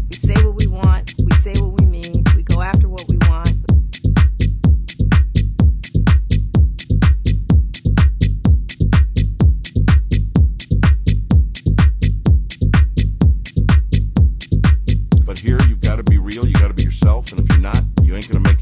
We 0.10 0.16
say 0.18 0.36
what 0.44 0.56
we 0.56 0.68
want, 0.68 1.14
we 1.24 1.32
say 1.36 1.54
what 1.54 1.80
we 1.80 1.86
mean, 1.86 2.26
we 2.36 2.44
go 2.44 2.62
after 2.62 2.90
what 2.90 3.08
we 3.08 3.16
want. 3.30 3.56
But 15.26 15.40
here 15.40 15.60
you've 15.70 15.80
got 15.80 15.96
to 15.96 16.04
be 16.04 16.18
real, 16.18 16.46
you 16.46 16.56
got 16.56 16.68
to 16.68 16.74
be 16.74 16.84
yourself, 16.84 17.32
and 17.32 17.40
if 17.40 17.48
you're 17.48 17.60
not, 17.60 17.82
you 18.02 18.18
ain't 18.18 18.28
going 18.28 18.44
to 18.44 18.52
make 18.52 18.57